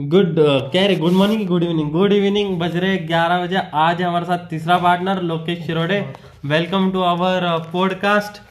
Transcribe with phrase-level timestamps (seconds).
[0.00, 0.36] Good
[0.72, 4.38] कह रहे good morning good evening good evening बज रहे ग्यारह बजे। आज हमारे साथ
[4.38, 6.12] तीसरा partner Lokesh Shirode.
[6.44, 8.42] Welcome to our podcast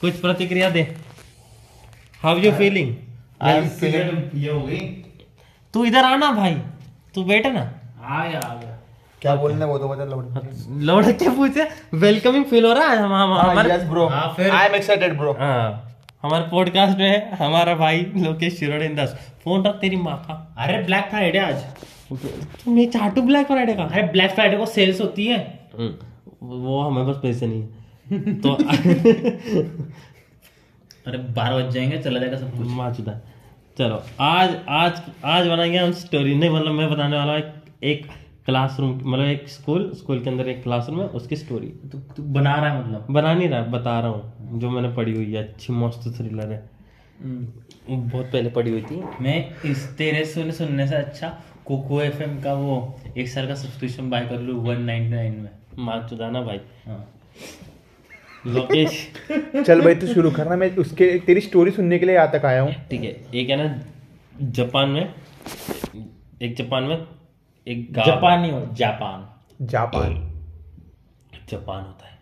[0.00, 0.96] कुछ प्रतिक्रिया दे।
[2.22, 2.96] How you feeling
[3.42, 4.78] I am feeling ये हो गई।
[5.74, 6.54] तू इधर आना भाई।
[7.14, 7.60] तू बैठे ना।
[8.04, 8.78] आ गया आ गया
[9.22, 10.28] क्या बोलने वो तो बता लौट
[10.68, 11.68] लौट के पूछे?
[11.94, 15.32] वेलकमिंग फील हो रहा है हम हम- हमारे यस ब्रो हाँ, आई एम एक्साइटेड ब्रो
[15.32, 15.89] हाँ।
[16.22, 19.12] हमारे पॉडकास्ट में है हमारा भाई लोकेश शिरोडे दस
[19.44, 21.62] फ़ोन रख तेरी माँ का। अरे ब्लैक फ्राइडे आज।
[22.64, 23.84] तुम ये चाटू ब्लैक फ्राइडे का?
[23.84, 25.38] अरे ब्लैक फ्राइडे को सेल्स होती है।
[25.78, 25.94] हम्म,
[26.62, 27.68] वो हमें बस पैसे नहीं है।
[28.40, 28.52] तो
[31.06, 33.12] अरे बारह बज जाएँगे चला जाएगा सब कुछ। माचुदा
[33.78, 37.52] चलो आज आज आज बनाएँगे हम स्टोरी नहीं मतलब मैं बताने वाला हूँ एक,
[37.82, 38.06] एक
[38.50, 42.54] क्लासरूम मतलब एक स्कूल स्कूल के अंदर एक क्लासरूम है उसकी स्टोरी तू तू बना
[42.54, 43.06] रहा है मतलब?
[43.10, 46.62] बना नहीं रहा बता रहा हूँ जो मैंने पढ़ी हुई है अच्छी मस्त थ्रिलर है।
[47.22, 49.36] बहुत पहले पढ़ी हुई थी। मैं
[49.70, 51.28] इस तेरे सुन सुनने से अच्छा
[51.66, 52.76] कोको एफ़ का वो
[53.16, 55.50] एक साल का सब्सक्रिप्शन बाय कर लूँ वन नाइनटी नाइन में।
[55.84, 57.04] माचुदा ना भाई। हाँ।
[58.46, 59.06] लोकेश।
[59.56, 62.62] चल भाई तू शुरू करना मैं उसके तेरी स्टोरी सुनने के लिए यहाँ तक आया
[62.62, 63.80] हूँ। ठीक है एक है ना
[64.52, 65.14] जापान में
[66.42, 66.96] एक जापान में
[67.68, 69.28] एक जापानी हो जापान।
[69.66, 70.14] जापान।
[71.50, 72.18] जापान होता है।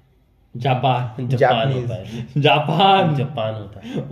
[0.56, 4.02] जापान। जापान होता है। जापान। जापान होता है।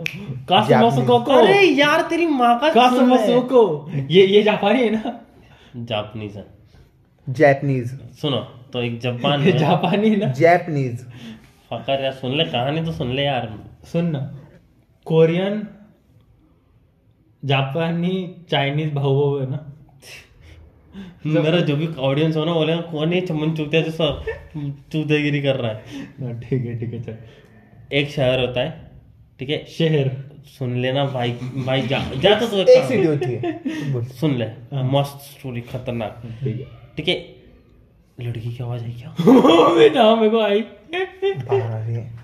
[0.49, 5.21] कासुमोसुको। अरे यार तेरी माँ का सुन कासुमोसुको। ये ये जापानी है ना?
[5.77, 6.47] जापानीज है।
[7.29, 8.39] जैपनीज सुनो
[8.73, 10.27] तो एक जापान जापानी है ना?
[10.27, 11.07] जैपनीज
[11.71, 14.35] फकर यार सुन ले कहानी तो सुन ले यार। सुन ना।
[15.07, 15.69] कोरियन
[17.45, 19.76] जापानी चाइनीज़ भाऊ है ना?
[21.27, 24.25] मेरा जो भी ऑडियंस हो ना बोले कौन ये चमन चूतिया जो सब
[24.93, 26.05] चूतेगिरी कर रहा है?
[26.21, 27.17] हाँ, ठीक है ठीक है चल।
[27.97, 28.91] एक शहर होता है
[29.41, 29.65] ठीक है?
[29.79, 30.11] शहर।
[30.59, 31.31] सुन लेना भाई
[31.67, 34.47] भाई जा जा तो तू एक सीढ़ी होती है सुन ले
[34.93, 36.23] मस्त स्टोरी खतरनाक।
[36.97, 37.15] ठीक है।
[38.19, 39.15] लड़की की आवाज़ आई क्या?
[39.79, 42.15] बेटा मेरे को आई। बाहर आ रही है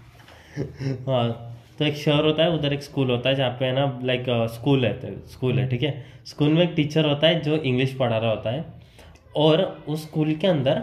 [1.08, 1.48] हाँ
[1.78, 4.24] तो एक शहर होता है उधर एक स्कूल होता है जहाँ पे है ना लाइक
[4.54, 5.92] स्कूल है स्कूल है ठीक है?
[6.26, 8.64] स्कूल में एक टीचर होता है जो इंग्लिश पढ़ा रहा होता है।
[9.34, 10.82] और उस स्कूल के अंदर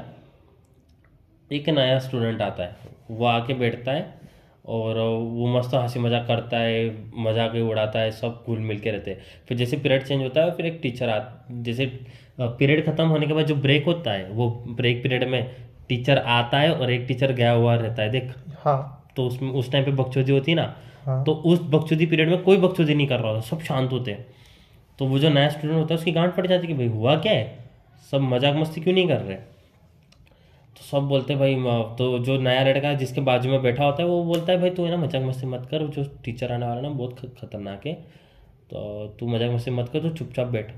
[1.51, 2.75] एक नया स्टूडेंट आता है।
[3.09, 4.17] वो आके बैठता है
[4.67, 6.83] और वो मस्त हँसी मज़ाक करता है
[7.19, 10.51] मज़ाक उड़ाता है सब घुल मिल के रहते हैं। फिर जैसे पीरियड चेंज होता है
[10.55, 11.19] फिर एक टीचर आ
[11.63, 11.85] जैसे
[12.39, 15.55] पीरियड खत्म होने के बाद जो ब्रेक होता है वो ब्रेक पीरियड में
[15.89, 19.71] टीचर आता है और एक टीचर गया हुआ रहता है देख। हाँ। तो उसमें उस
[19.71, 23.07] टाइम पे बकचोदी होती है ना हाँ। तो उस बकचोदी पीरियड में कोई बकचोदी नहीं
[23.07, 24.25] कर रहा होता सब शांत होते हैं।
[24.99, 27.15] तो वो जो नया स्टूडेंट होता है उसकी गांठ फट जाती है कि भाई हुआ
[27.17, 27.68] क्या है?
[28.03, 29.35] सब मज़ाक मस्ती क्यों नहीं कर रहे?
[29.35, 31.55] तो सब बोलते भाई
[31.97, 34.69] तो जो नया लड़का है जिसके बाजू में बैठा होता है वो बोलता है भाई
[34.69, 37.93] तू है ना मज़ाक मस्ती मत कर जो टीचर आने वाला ना बहुत खतरनाक है।
[38.71, 40.71] तो तू मज़ाक मस्ती मत कर तू चुपचाप बैठ।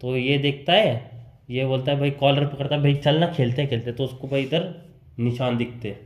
[0.00, 1.16] तो ये देखता है
[1.50, 4.42] ये बोलता है भाई कॉलर पकड़ता है भाई चल ना खेलते खेलते तो उसको भाई
[4.42, 4.74] इधर
[5.18, 5.96] निशान दिखते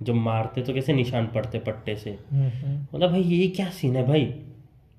[0.00, 4.24] जब मारते तो कैसे निशान पड़ते पट्टे से। मतलब भाई ये क्या सीन है भाई?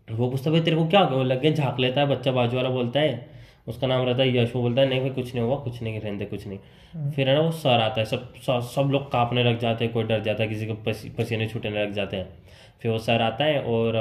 [0.07, 1.23] वो पूछता भाई तेरे को क्या हो गया?
[1.23, 3.29] लग गया झाँक लेता है बच्चा बाजू वाला बोलता है
[3.67, 5.99] उसका नाम रहता है यश वो बोलता है नहीं भाई कुछ नहीं हुआ कुछ नहीं
[6.01, 9.43] रहने कुछ नहीं। फिर है ना वो सर आता है सब सब, सब लोग कांपने
[9.43, 12.27] लग जाते हैं कोई डर जाता है किसी को पसी, पसीने छूटने लग जाते हैं।
[12.81, 13.93] फिर वो सर आता है और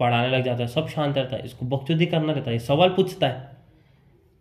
[0.00, 3.26] पढ़ाने लग जाता है सब शांत रहता है इसको बकचोदी करना रहता है सवाल पूछता
[3.26, 3.52] है।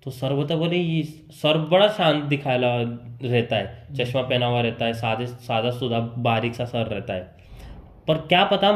[0.04, 4.86] तो सर बोलता बोले ये सर बड़ा शांत दिखाया रहता है चश्मा पहना हुआ रहता
[4.86, 7.32] है सादे सादा सुदा बारीक सा सर रहता है।
[8.08, 8.72] पर क्या पता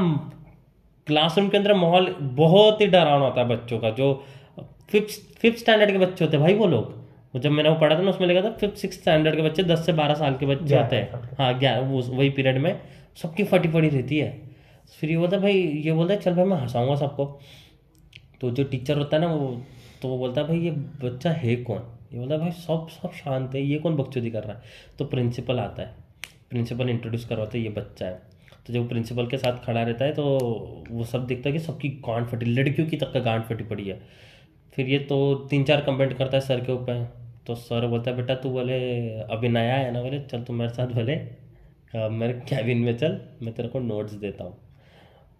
[1.07, 4.11] क्लासरूम के अंदर माहौल बहुत ही डरावना होता है बच्चों का जो
[4.89, 6.95] फिफ्थ फिफ्थ स्टैंडर्ड के बच्चे होते हैं भाई वो लोग।
[7.33, 9.63] वो जब मैंने वो पढ़ा था ना उसमें लिखा था फिफ्थ सिक्स स्टैंडर्ड के बच्चे
[9.63, 12.79] दस से बारह साल के बच्चे होते हैं। हाँ ग्यारह वो वही पीरियड में
[13.17, 14.29] सबकी फटी पड़ी रहती है।
[14.99, 17.25] फिर ये बोलता है, भाई ये बोलता है चल भाई मैं हंसाऊँगा सबको।
[18.41, 19.49] तो जो टीचर होता है ना वो
[20.01, 20.71] तो वो बोलता है भाई ये
[21.03, 21.81] बच्चा है कौन?
[22.13, 24.63] ये बोलता है भाई सब सब शांत है ये कौन बकचोदी कर रहा है?
[24.99, 25.95] तो प्रिंसिपल आता है।
[26.49, 28.21] प्रिंसिपल इंट्रोड्यूस करवाते है ये बच्चा है।
[28.67, 30.23] तो जब प्रिंसिपल के साथ खड़ा रहता है तो
[30.91, 33.87] वो सब देखता है कि सबकी गांठ फटी लड़कियों की तक का गांठ फटी पड़ी
[33.87, 33.99] है।
[34.78, 35.18] फिर ये तो
[35.50, 37.03] तीन चार कंप्लेंट करता है सर के ऊपर।
[37.47, 38.78] तो सर बोलता है बेटा तू बोले
[39.32, 41.16] अभी नया है ना बोले चल तू मेरे साथ बोले।
[42.12, 44.53] मेरे कैबिन में चल मैं तेरे को नोट्स देता हूँ।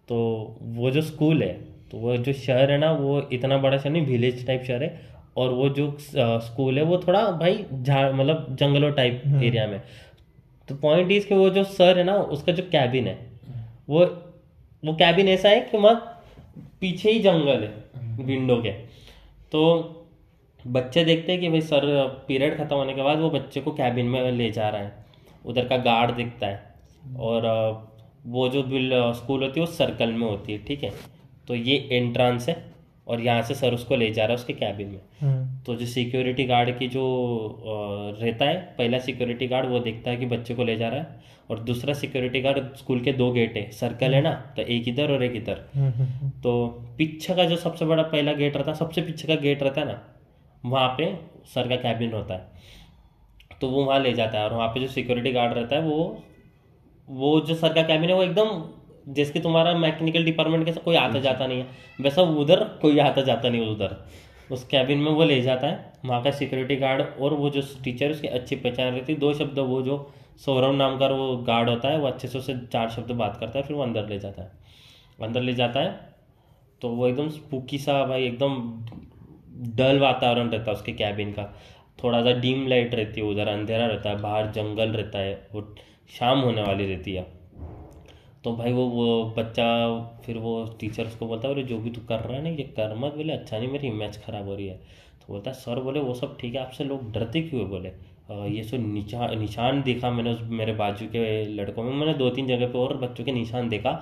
[0.08, 0.16] तो
[0.60, 1.52] वो जो स्कूल है
[1.90, 5.06] तो वो जो शहर है ना वो इतना बड़ा शहर नहीं विलेज टाइप शहर है।
[5.36, 9.80] और वो जो स्कूल है वो थोड़ा भाई झाड़ मतलब जंगलों टाइप एरिया में।
[10.68, 13.18] तो पॉइंट इज़ कि वो जो सर है ना उसका जो कैबिन है
[13.88, 14.04] वो
[14.82, 16.14] वो कैबिन ऐसा है कि मत
[16.80, 18.72] पीछे ही जंगल है विंडो के।
[19.52, 19.64] तो
[20.64, 21.84] बच्चे देखते हैं कि भाई सर
[22.28, 25.06] पीरियड खत्म होने के बाद वो बच्चे को कैबिन में ले जा रहा है।
[25.44, 27.46] उधर का गार्ड दिखता है और
[28.26, 30.92] वो जो बिल स्कूल होती है वो सर्कल में होती है ठीक है?
[31.48, 32.56] तो ये एंट्रांस है
[33.06, 35.86] और यहाँ से सर उसको ले जा रहा है उसके कैबिन में। हम्म, तो जो
[35.86, 37.04] सिक्योरिटी गार्ड की जो
[38.20, 41.36] रहता है पहला सिक्योरिटी गार्ड वो देखता है कि बच्चे को ले जा रहा है।
[41.50, 45.12] और दूसरा सिक्योरिटी गार्ड स्कूल के दो गेट है। सर्कल है ना तो एक इधर
[45.12, 46.66] और एक इधर। हम्म, हम्म, तो
[46.98, 49.86] पीछे का जो सबसे बड़ा पहला गेट रहता है सबसे पीछे का गेट रहता है
[49.86, 50.00] ना
[50.64, 51.14] वहाँ पे
[51.46, 54.86] सर का कैबिन होता है। तो वो वहाँ ले जाता है और वहाँ पे जो
[54.86, 56.22] सिक्योरिटी गार्ड रहता है वो
[57.08, 60.96] वो जो सर का कैबिन है वो एकदम जैसे कि तुम्हारा मैकेनिकल डिपार्टमेंट कैसा कोई
[60.96, 61.66] आता जाता नहीं है।
[62.00, 63.96] वैसा उधर कोई आता जाता नहीं उधर।
[64.50, 68.10] उस कैबिन में वो ले जाता है। वहाँ का सिक्योरिटी गार्ड और वो जो टीचर
[68.10, 69.96] उसकी अच्छी पहचान रहती है दो शब्द वो जो
[70.40, 73.58] सौरभ नाम का वो गार्ड होता है वो अच्छे से उससे चार शब्द बात करता
[73.58, 74.50] है फिर वो अंदर ले जाता है।
[75.22, 75.90] अंदर ले जाता है
[76.82, 78.56] तो वो एकदम स्पूकी सा भाई एकदम
[79.76, 81.44] डल वातावरण रहता है उसके कैबिन का।
[81.98, 85.62] थोड़ा सा डीम लाइट रहती है उधर अंधेरा रहता है बाहर जंगल रहता है वो
[86.18, 87.26] शाम होने वाली रहती है।
[88.44, 89.66] तो भाई वो वो बच्चा
[90.26, 92.62] फिर वो टीचर उसको बोलता है बोले जो भी तू कर रहा है ना ये
[92.76, 95.80] कर मत बोले अच्छा नहीं मेरी इमेज खराब हो रही है। तो बोलता है सर
[95.80, 97.94] बोले वो सब ठीक है आपसे लोग डरते क्यों बोले "अ,
[98.28, 102.46] ये सो निशान निशान देखा मैंने उस, मेरे बाजू के लड़कों में। मैंने दो तीन
[102.46, 103.92] जगह पे और बच्चों के निशान देखा।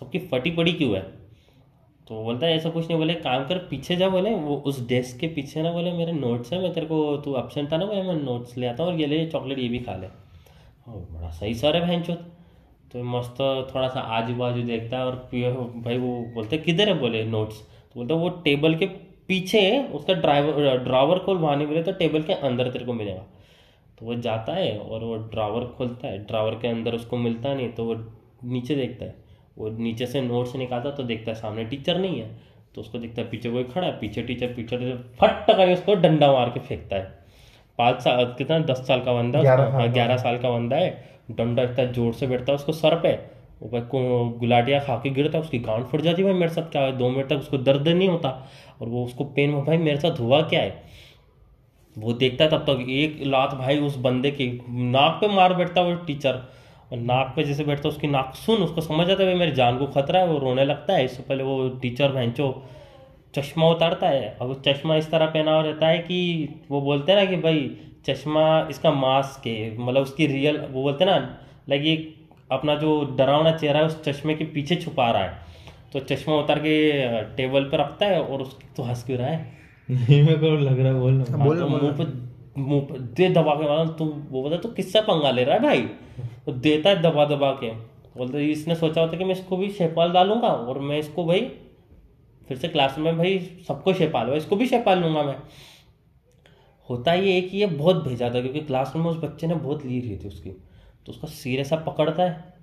[0.00, 1.02] सबकी फटी पड़ी क्यों है?
[2.08, 5.18] तो बोलता है, ऐसा कुछ नहीं बोले, काम कर, पीछे जा बोले। वो उस डेस्क
[5.20, 8.02] के पीछे ना बोले, मेरे नोट्स है, मैं तेरे को, तू अपसेंट था ना बोले,
[8.02, 10.06] मैं नोट्स ले आता हूँ और ये ले चॉकलेट ये भी खा ले।
[10.88, 12.18] बड़ा सही सर है बहन चोत
[12.92, 13.36] तो मस्त
[13.74, 15.14] थोड़ा सा आजू बाजू देखता है और
[15.76, 18.86] भाई वो बोलते किधर है बोले नोट्स तो बोलते वो टेबल के
[19.30, 19.60] पीछे
[19.94, 23.22] उसका ड्राइवर ड्रावर खोल वहाँ नहीं बोले तो टेबल के अंदर तेरे को मिलेगा।
[23.98, 27.68] तो वो जाता है और वो ड्रावर खोलता है। ड्रावर के अंदर उसको मिलता नहीं
[27.70, 27.94] तो वो
[28.46, 29.14] नीचे देखता है।
[29.58, 32.28] वो नीचे से नोट्स निकालता तो देखता है सामने टीचर नहीं है।
[32.74, 35.94] तो उसको देखता है पीछे कोई खड़ा है। पीछे टीचर पीछे टीचर फट कर उसको
[35.96, 37.18] डंडा मार के फेंकता है।
[37.78, 38.58] पाँच साल कितना?
[38.60, 40.90] दस साल का बंदा है ग्यारह साल का। बंदा है।
[41.32, 43.18] डंडा इतना ज़ोर से बैठता है उसको सर पे।
[43.62, 44.00] को
[44.38, 46.96] गुलाटिया खा के गिरता है उसकी गांड फट जाती है भाई मेरे साथ क्या है?
[46.98, 48.30] दो मिनट तक उसको दर्द नहीं होता।
[48.80, 50.82] और वो उसको पेन में भाई, मेरे साथ हुआ क्या है?
[51.98, 55.80] वो देखता है तब तक, एक लात भाई उस बंदे के नाक पे मार बैठता
[55.80, 56.34] वो टीचर
[56.92, 59.78] और नाक पे जैसे बैठता उसकी नाक सुन, उसको समझ आता है, भाई, मेरी जान
[59.78, 62.68] को खतरा है, वो रोने लगता है। इससे पहले वो टीचर भैंचो
[63.34, 67.12] चश्मा उतारता है। और वो चश्मा इस तरह पहना हुआ रहता है कि वो बोलते
[67.12, 71.38] हैं ना कि भाई, चश्मा इसका मास्क है। मतलब उसकी रियल वो बोलते हैं ना
[71.68, 72.14] लाइक ये
[72.52, 75.38] अपना जो डरावना चेहरा है, उस चश्मे के पीछे छुपा रहा है।
[75.92, 76.74] तो चश्मा उतार के
[77.36, 79.58] टेबल पर रखता है और उस तो हंस क्यों रहा है?
[79.88, 82.98] नहीं मेरे को लग रहा है बोल हाँ, बोल हाँ, तो मुँह पे मुँह पे
[82.98, 85.82] दे दबा के मारा तू वो बोलता तू किससे पंगा ले रहा है भाई?
[86.46, 87.70] तो देता है दबा दबा के।
[88.16, 91.40] बोलते इसने सोचा होता कि मैं इसको भी शेपाल डालूँगा और मैं इसको भाई
[92.48, 93.38] फिर से क्लास में भाई
[93.68, 95.36] सबको शेपाल इसको भी शेपाल लूँगा मैं।
[96.88, 99.84] होता ये है कि ये बहुत भेजा था क्योंकि क्लासरूम में उस बच्चे ने बहुत
[99.86, 102.54] ली रही थी उसकी। तो उसका सिर ऐसा पकड़ता है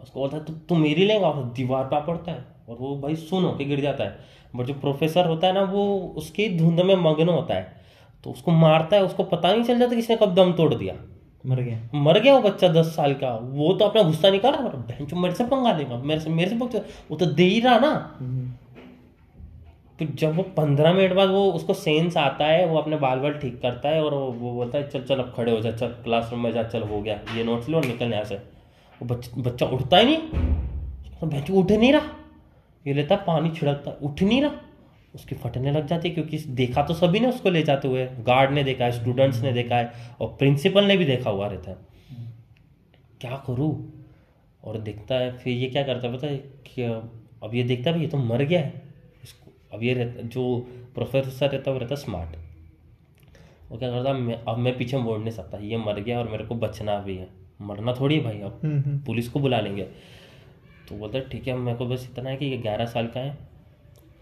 [0.00, 2.96] उसको बोलता है तू तू मेरी लेगा और दीवार पे आ पड़ता है। और वो
[2.96, 4.18] भाई सुन होके गिर जाता है।
[4.56, 7.82] बट जो प्रोफेसर होता है ना वो उसकी धुंध में मग्न होता है।
[8.24, 10.94] तो उसको मारता है उसको पता नहीं चल जाता किसने कब दम तोड़ दिया।
[11.44, 14.52] मर गया। मर गया वो बच्चा दस साल का। वो तो अपना गुस्सा नहीं कर
[14.52, 16.80] रहा बहन चो मेरे से पंगा देगा मेरे से मेरे से पंगा
[17.10, 17.92] वो तो दे ही रहा ना।
[19.98, 23.32] तो जब वो पंद्रह मिनट बाद वो उसको सेंस आता है वो अपने बाल बाल
[23.32, 26.40] ठीक करता है और वो बोलता है चल चल अब खड़े हो जा चल क्लासरूम
[26.40, 29.96] में जा चल हो गया। ये नोट्स लो निकल यहाँ से। वो बच्चा बच्चा उठता
[29.96, 32.23] ही नहीं। बच्चा उठ नहीं रहा।
[32.86, 34.60] ये लेता पानी छिड़कता उठ नहीं रहा।
[35.14, 38.50] उसकी फटने लग जाती है क्योंकि देखा तो सभी ने उसको ले जाते हुए। गार्ड
[38.50, 41.76] ने देखा है स्टूडेंट्स ने देखा है और प्रिंसिपल ने भी देखा हुआ रहता है।
[43.20, 43.72] क्या करूँ?
[44.64, 46.36] और देखता है फिर ये क्या करता है पता है
[46.66, 48.82] कि अब ये देखता है ये तो मर गया है।
[49.24, 50.44] इसको अब ये रहता जो
[50.94, 52.36] प्रोफेसर रहता है वो रहता स्मार्ट
[53.70, 56.44] वो क्या करता मैं अब मैं पीछे मोड़ नहीं सकता। ये मर गया और मेरे
[56.44, 57.28] को बचना भी है।
[57.60, 59.86] मरना थोड़ी है भाई अब हम्म, हम्म। पुलिस को बुला लेंगे।
[60.88, 63.36] तो बोलता, ठीक है, मेरे को बस इतना है कि ये ग्यारह साल का है।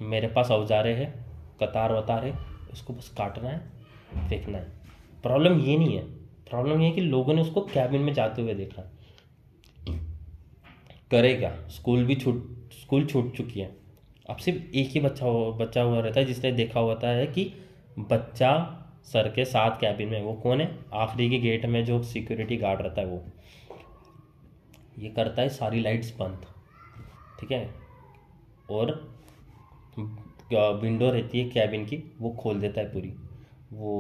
[0.03, 1.15] मेरे पास औजारे है,
[1.63, 2.39] कतार वतार है
[2.73, 3.59] इसको बस काटना है
[4.29, 4.73] फेंकना है।
[5.23, 6.05] प्रॉब्लम ये नहीं है।
[6.51, 8.83] प्रॉब्लम ये है कि लोगों ने उसको कैबिन में जाते हुए देखा।
[11.11, 13.77] करे क्या स्कूल भी छूट, स्कूल छूट चुकी है।
[14.31, 17.53] अब सिर्फ़ एक ही बच्चा बच्चा हुआ रहता है, जिसने देखा होता है कि
[17.99, 20.79] बच्चा सर के साथ कैबिन में वो कौन है?
[20.95, 23.25] आखिरी के गेट में जो सिक्योरिटी गार्ड रहता है वो।
[24.99, 26.47] ये करता है सारी लाइट्स बंद।
[27.43, 27.69] ठीक है?
[28.71, 28.91] और
[30.83, 33.13] विंडो रहती है कैबिन की वो खोल देता है पूरी।
[33.73, 33.93] वो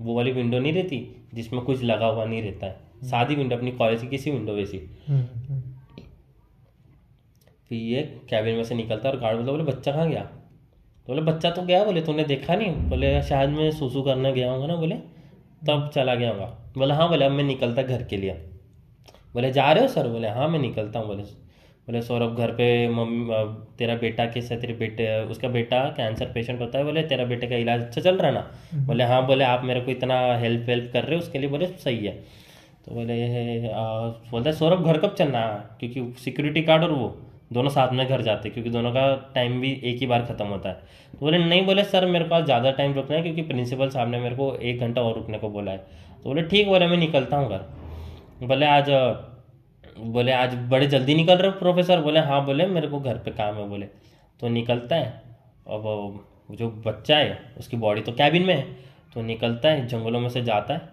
[0.00, 0.98] वो वाली विंडो नहीं रहती
[1.34, 4.78] जिसमें कुछ लगा हुआ नहीं रहता है। सादी विंडो अपनी कॉलेज की किसी विंडो वैसी।
[5.08, 5.60] हम्म, हम्म।
[7.68, 10.20] फिर ये कैबिन में से निकलता है और गार्ड बोला बोले बच्चा कहाँ गया?
[10.22, 12.70] तो बोले बच्चा तो गया बोले तूने देखा नहीं?
[12.88, 14.94] बोले शायद मैं सुसु करने गया होगा ना बोले
[15.62, 16.46] तब चला गया होगा।
[16.78, 18.32] बोले हाँ बोले अब मैं निकलता घर के लिए।
[19.34, 20.08] बोले जा रहे हो सर?
[20.08, 21.24] बोले हाँ मैं निकलता हूँ बोले
[21.88, 23.34] बोले सौरभ घर पे मम्मी
[23.78, 27.56] तेरा बेटा कैसा तेरे बेटे उसका बेटा कैंसर पेशेंट होता है बोले तेरा बेटे का
[27.56, 28.40] इलाज अच्छा चल रहा है ना?
[28.86, 31.66] बोले हाँ बोले आप मेरे को इतना हेल्प वेल्प कर रहे हो उसके लिए बोले
[31.84, 32.12] सही है।
[32.86, 33.14] तो बोले
[34.30, 35.60] बोलता है सौरभ घर कब चलना है?
[35.80, 37.08] क्योंकि सिक्योरिटी गार्ड और वो
[37.52, 40.46] दोनों साथ में घर जाते हैं क्योंकि दोनों का टाइम भी एक ही बार ख़त्म
[40.46, 40.74] होता है।
[41.12, 44.18] तो बोले नहीं बोले सर मेरे पास ज़्यादा टाइम रुकना है क्योंकि प्रिंसिपल साहब ने
[44.20, 47.36] मेरे को एक घंटा और रुकने को बोला है। तो बोले ठीक बोले मैं निकलता
[47.36, 48.90] हूँ घर। बोले आज
[49.98, 53.30] बोले आज बड़े जल्दी निकल रहे हो प्रोफेसर बोले हाँ बोले मेरे को घर पे
[53.30, 53.86] काम है बोले।
[54.40, 55.22] तो निकलता है।
[55.68, 58.62] अब जो बच्चा है उसकी बॉडी तो कैबिन में है।
[59.14, 60.88] तो निकलता है जंगलों में से जाता है।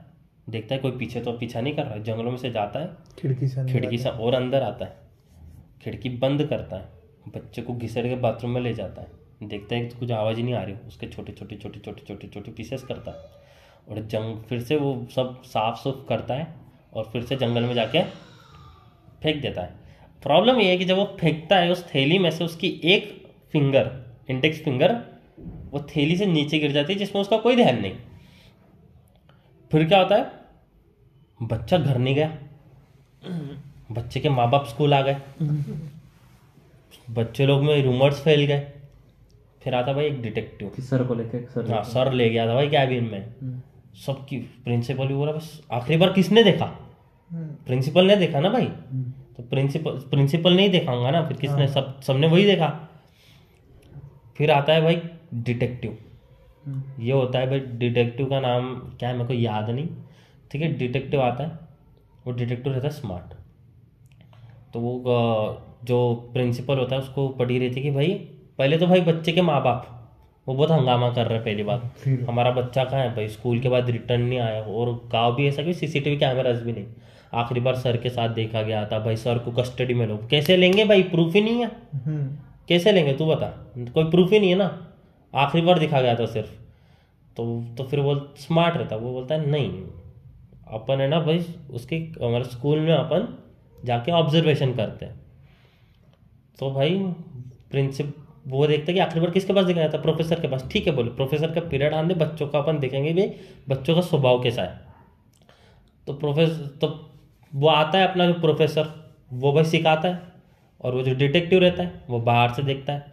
[0.49, 2.89] देखता है कोई पीछे तो पीछा नहीं कर रहा है जंगलों में से जाता है।
[3.19, 4.97] खिड़की से खिड़की से और अंदर आता है।
[5.83, 6.89] खिड़की बंद करता है।
[7.27, 10.43] बच्चे को घिसड़ के बाथरूम में ले जाता है। देखता है कि कुछ आवाज़ ही
[10.43, 13.41] नहीं आ रही उसके छोटे छोटे छोटे छोटे छोटे छोटे पीसेस करता है।
[13.89, 16.47] और जंग फिर से वो सब साफ़ सुफ करता है
[16.93, 18.01] और फिर से जंगल में जाके
[19.23, 19.73] फेंक देता है।
[20.23, 23.11] प्रॉब्लम ये है कि जब वो फेंकता है उस थैली में से उसकी एक
[23.51, 23.91] फिंगर
[24.29, 24.95] इंडेक्स फिंगर
[25.71, 27.93] वो थैली से नीचे गिर जाती है जिसमें उसका कोई ध्यान नहीं।
[29.71, 30.31] फिर क्या होता है?
[31.39, 32.37] बच्चा घर नहीं गया।
[33.91, 35.15] बच्चे के माँ बाप स्कूल आ गए।
[37.09, 38.71] बच्चे लोग में रूमर्स फैल गए।
[39.63, 42.53] फिर आता भाई एक डिटेक्टिव कि सर को लेके सर हाँ सर ले गया था
[42.53, 43.61] भाई कैबिन में।
[44.05, 46.65] सबकी प्रिंसिपल भी बोला बस आखिरी बार किसने देखा?
[47.33, 48.65] प्रिंसिपल ने देखा ना भाई?
[48.65, 52.67] तो प्रिंसिपल प्रिंसिपल नहीं देखाऊँगा ना फिर किसने सब सबने वही देखा।
[54.37, 55.01] फिर आता है भाई
[55.35, 55.97] डिटेक्टिव।
[56.99, 59.87] ये होता है भाई डिटेक्टिव का नाम क्या है मेरे को याद नहीं।
[60.51, 61.59] ठीक है डिटेक्टिव आता है
[62.25, 63.33] वो डिटेक्टिव रहता है स्मार्ट।
[64.73, 65.01] तो वो
[65.85, 68.13] जो प्रिंसिपल होता है उसको पढ़ी रही थी कि भाई
[68.59, 69.89] पहले तो भाई बच्चे के माँ बाप
[70.47, 73.27] वो बहुत हंगामा कर रहे हैं पहली बात। हमारा बच्चा कहाँ है भाई?
[73.29, 76.85] स्कूल के बाद रिटर्न नहीं आया और गाँव भी ऐसा कि सीसीटीवी कैमराज भी नहीं।
[77.33, 80.57] आखिरी बार सर के साथ देखा गया था। भाई सर को कस्टडी में लो। कैसे
[80.57, 81.03] लेंगे भाई?
[81.03, 82.37] प्रूफ ही नहीं है। हम्म,
[82.67, 83.13] कैसे लेंगे?
[83.13, 83.47] तू बता।
[83.77, 84.87] कोई प्रूफ ही नहीं है ना।
[85.35, 86.51] आखिरी बार दिखा गया था सिर्फ़।
[87.37, 89.69] तो तो फिर वो स्मार्ट रहता। वो बोलता है नहीं।
[90.67, 93.27] अपन है ना भाई उसके हमारे स्कूल में अपन
[93.85, 95.21] जाके ऑब्जर्वेशन करते हैं।
[96.59, 96.99] तो भाई
[97.71, 98.15] प्रिंसिप
[98.47, 99.97] वो देखते हैं कि आखिरी बार किसके पास दिखाया था?
[99.97, 103.27] प्रोफेसर के पास। ठीक है बोले। प्रोफेसर का पीरियड आने बच्चों का अपन देखेंगे भी
[103.69, 104.79] बच्चों का स्वभाव कैसा है।
[106.07, 106.87] तो प्रोफेसर तो
[107.55, 110.19] वो आता है अपना जो प्रोफेसर, वो भाई सिखाता है
[110.81, 113.05] और वो जो डिटेक्टिव रहता है, वो बाहर से देखता है।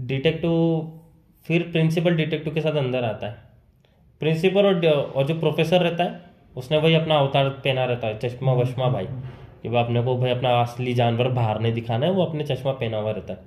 [0.00, 0.92] डिटेक्टिव,
[1.46, 3.36] फिर प्रिंसिपल डिटेक्टिव के साथ अंदर आता है।
[4.20, 6.20] प्रिंसिपल और और जो प्रोफेसर रहता है,
[6.56, 9.06] उसने वही अपना अवतार पहना रहता है, चश्मा वश्मा भाई।
[9.62, 12.72] कि भाई अपने को भाई अपना असली जानवर बाहर नहीं दिखाना है, वो अपने चश्मा
[12.72, 13.38] पहना हुआ रहता है।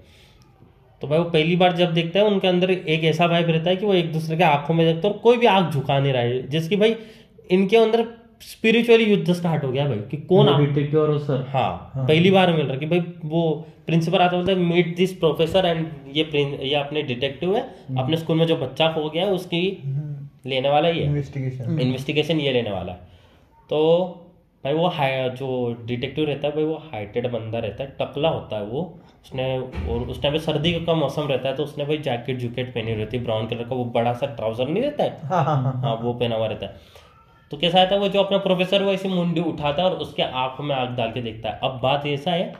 [1.01, 3.75] तो भाई वो पहली बार जब देखता है, उनके अंदर एक ऐसा वाइब रहता है
[3.75, 6.13] कि वो एक दूसरे के आँखों में देखते हैं और कोई भी आँख झुका नहीं
[6.13, 6.95] रहा है। जिसकी भाई,
[7.51, 12.51] इनके अंदर स्पिरिचुअली युद्ध स्टार्ट हो गया भाई कि कौन और सर हाँ पहली बार
[12.53, 13.41] मिल रहा कि भाई वो
[13.87, 16.23] प्रिंसिपल आता बोलता है मीट दिस प्रोफेसर एंड ये
[16.63, 17.61] ये अपने डिटेक्टिव है
[17.97, 19.61] अपने स्कूल में जो बच्चा खो गया है उसकी
[20.47, 22.99] लेने वाला ही है। इन्वेस्टिगेशन इन्वेस्टिगेशन ये लेने वाला है।
[23.69, 23.79] तो
[24.63, 25.49] भाई वो हाई जो
[25.87, 28.81] डिटेक्टिव रहता है भाई वो हाइटेड बंदा रहता है टकला होता है वो।
[29.25, 32.73] उसने और उस टाइम पे सर्दी का मौसम रहता है तो उसने भाई जैकेट जुकेट
[32.73, 35.61] पहनी रहती है ब्राउन कलर का वो बड़ा सा ट्राउज़र नहीं रहता है हाँ हाँ
[35.63, 37.07] हाँ। हाँ वो पहना हुआ रहता है।
[37.51, 40.23] तो कैसा आता है वो जो अपना प्रोफेसर वो ऐसे मुंडी उठाता है और उसके
[40.23, 42.53] आँखों में आग डाल के देखता है। अब बात ऐसा है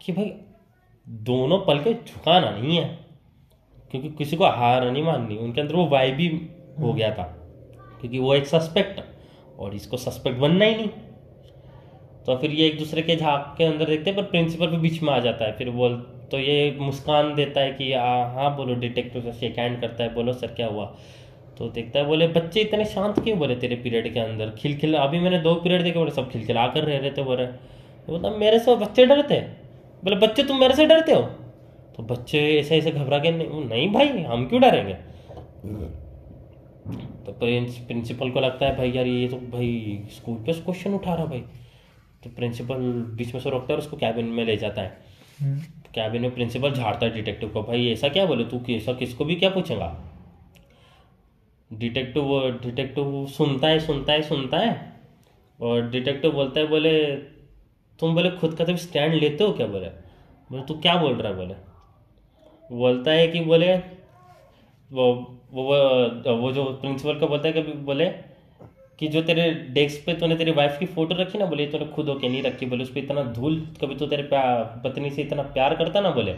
[0.00, 0.32] कि भाई
[1.06, 2.88] दोनों पल के झुकाना नहीं है
[3.90, 6.28] क्योंकि किसी को हार नहीं माननी। उनके अंदर वो वाई भी
[6.80, 7.22] हो गया था
[8.00, 9.00] क्योंकि वो एक सस्पेक्ट
[9.58, 10.88] और इसको सस्पेक्ट बनना ही नहीं।
[12.26, 15.02] तो फिर ये एक दूसरे के झाक के अंदर देखते हैं पर प्रिंसिपल भी बीच
[15.02, 15.96] में आ जाता है। फिर बोल
[16.30, 20.14] तो ये मुस्कान देता है कि आ, हाँ बोलो डिटेक्टिव से शेक हैंड करता है
[20.14, 20.84] बोलो सर क्या हुआ?
[21.60, 24.50] तो देखता है बोले बच्चे इतने शांत क्यों बोले तेरे पीरियड के अंदर?
[24.50, 28.12] खिलखिल अभी मैंने दो पीरियड देखे बोले सब खिलखिला कर रह रहे थे बोले। तो
[28.12, 29.34] बोलता मेरे से बच्चे डरते?
[29.34, 29.56] हैं
[30.04, 31.22] बोले बच्चे तुम मेरे से डरते हो?
[31.96, 34.94] तो बच्चे ऐसे ऐसे घबरा के नहीं नहीं भाई हम क्यों डरेंगे?
[37.26, 41.14] तो प्रिंस प्रिंसिपल को लगता है भाई यार ये तो भाई स्कूल पे क्वेश्चन उठा
[41.14, 41.40] रहा भाई।
[42.24, 42.76] तो प्रिंसिपल
[43.16, 44.96] बीच में से रोकता है उसको कैबिन में ले जाता है।
[45.40, 45.58] हम्म,
[45.94, 48.60] कैबिन में प्रिंसिपल झाड़ता है डिटेक्टिव को भाई ऐसा क्या बोले तू?
[48.70, 49.96] ऐसा किसको भी क्या पूछेगा?
[51.70, 54.72] डिटेक्टिव वो डिटेक्टिव सुनता है सुनता है सुनता है।
[55.60, 56.92] और डिटेक्टिव बोलता है बोले
[57.98, 59.66] तुम बोले खुद का तो स्टैंड लेते हो क्या?
[59.66, 59.88] बोले।
[60.50, 61.36] बोले तू क्या बोल रहा है?
[61.36, 61.54] बोले।
[62.70, 63.74] बोलता है कि बोले
[64.90, 65.04] वो
[65.52, 68.06] वो वो, जो प्रिंसिपल का बोलता है कभी बोले
[68.98, 72.08] कि जो तेरे डेस्क पे तूने तेरी वाइफ की फ़ोटो रखी ना बोले तूने खुद
[72.08, 75.74] होके नहीं रखी। बोले उस पर इतना धूल कभी तो तेरे पत्नी से इतना प्यार
[75.76, 76.32] करता ना बोले।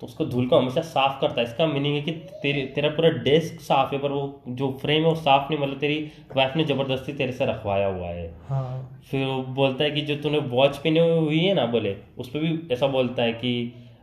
[0.00, 2.12] तो उसको धूल को हमेशा साफ़ करता है। इसका मीनिंग है कि
[2.42, 5.78] तेरे तेरा पूरा डेस्क साफ़ है पर वो जो फ्रेम है वो साफ़ नहीं मतलब
[5.78, 5.98] तेरी
[6.36, 10.16] वाइफ ने ज़बरदस्ती तेरे से रखवाया हुआ है। हाँ। फिर वो बोलता है कि जो
[10.16, 13.52] तूने वॉच पहनी हुई है ना बोले उस पर भी ऐसा बोलता है कि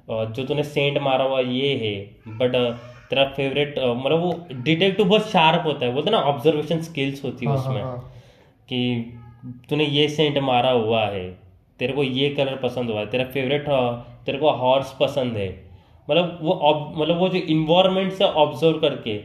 [0.10, 2.56] जो तूने सेंट मारा हुआ ये है बट
[3.10, 7.46] तेरा फेवरेट मतलब वो डिटेक्टिव बहुत शार्प होता है बोलते हैं ना ऑब्जर्वेशन स्किल्स होती
[7.46, 7.98] है हाँ, उसमें हाँ,
[8.70, 9.20] कि
[9.70, 11.30] तूने ये सेंट मारा हुआ है
[11.80, 13.66] तेरे को ये कलर पसंद हुआ है तेरा फेवरेट
[14.26, 15.48] तेरे को हॉर्स पसंद है।
[16.08, 16.54] मतलब वो
[16.98, 19.18] मतलब वो जो इन्वायरमेंट से ऑब्ज़र्व करके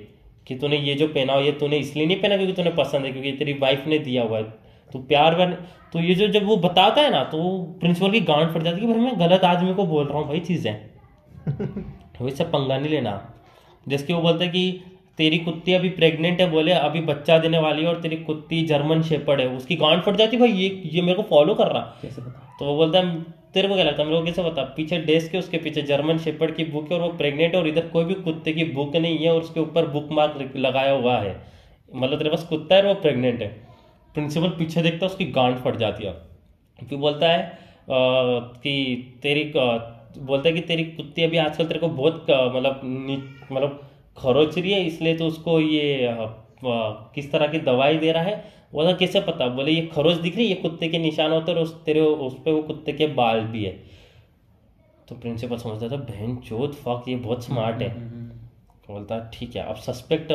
[0.46, 3.12] कि तूने ये जो पहना हो ये तूने इसलिए नहीं पहना क्योंकि तूने पसंद है
[3.12, 4.44] क्योंकि तेरी वाइफ ने दिया हुआ है।
[4.90, 5.50] तो प्यार व्यार
[5.92, 7.38] तो ये जो जब वो बताता है ना तो
[7.80, 10.28] प्रिंसिपल की गांड फट जाती है कि भाई मैं गलत आदमी को बोल रहा हूँ
[10.28, 10.72] भाई चीज़ें।
[12.20, 13.20] वैसे पंगा नहीं लेना।
[13.86, 14.80] जिसके वो बोलते है कि
[15.18, 19.02] तेरी कुत्ती अभी प्रेग्नेंट है बोले अभी बच्चा देने वाली है और तेरी कुत्ती जर्मन
[19.02, 22.10] शेपर्ड है। उसकी गांड फट जाती है भाई ये ये मेरे को फॉलो कर रहा।
[22.58, 23.24] तो वो बोलता है
[23.54, 24.62] तेरे को क्या लगता है मेरे को कैसे पता?
[24.76, 27.68] पीछे डेस्क के उसके पीछे जर्मन शेपर्ड की बुक है और वो प्रेग्नेंट है और
[27.68, 31.16] इधर कोई भी कुत्ते की बुक नहीं है और उसके ऊपर बुक मार्क लगाया हुआ
[31.18, 31.36] है।
[31.92, 33.48] मतलब तेरे पास कुत्ता है और वो प्रेग्नेंट है।
[34.14, 36.12] प्रिंसिपल पीछे देखता है, उसकी गांड फट जाती है।
[36.78, 37.58] फिर बोलता है
[37.90, 42.80] कि तेरी बोलता है कि तेरी कुत्ती अभी आजकल तेरे को बहुत मतलब
[43.52, 43.80] मतलब
[44.16, 46.14] खरोच रही है, इसलिए तो उसको ये
[46.62, 48.36] किस तरह की दवाई दे रहा है
[48.72, 49.46] बोला कैसे पता?
[49.48, 52.34] बोले ये खरोच दिख रही है ये कुत्ते के निशान होते और उस तेरे उस
[52.36, 53.72] पर वो कुत्ते के बाल भी है।
[55.08, 59.62] तो प्रिंसिपल समझता था बहन चोत फक ये बहुत स्मार्ट है। तो बोलता ठीक है
[59.62, 60.32] अब सस्पेक्ट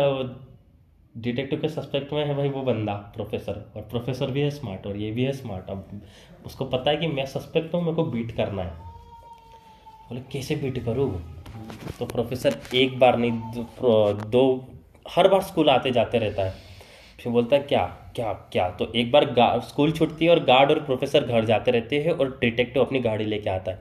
[1.15, 4.97] डिटेक्टिव के सस्पेक्ट में है भाई वो बंदा प्रोफेसर और प्रोफेसर भी है स्मार्ट और
[4.97, 6.01] ये भी है स्मार्ट अब
[6.45, 8.71] उसको पता है कि मैं सस्पेक्ट हूँ मेरे को बीट करना है।
[10.09, 11.11] बोले कैसे बीट करूँ?
[11.99, 14.65] तो प्रोफेसर एक बार नहीं दो, दो
[15.09, 16.53] हर बार स्कूल आते जाते रहता है।
[17.23, 18.69] फिर बोलता है, क्या क्या क्या?
[18.69, 22.37] तो एक बार स्कूल छुटती है और गार्ड और प्रोफेसर घर जाते रहते हैं और
[22.41, 23.79] डिटेक्टिव अपनी गाड़ी लेके आता है।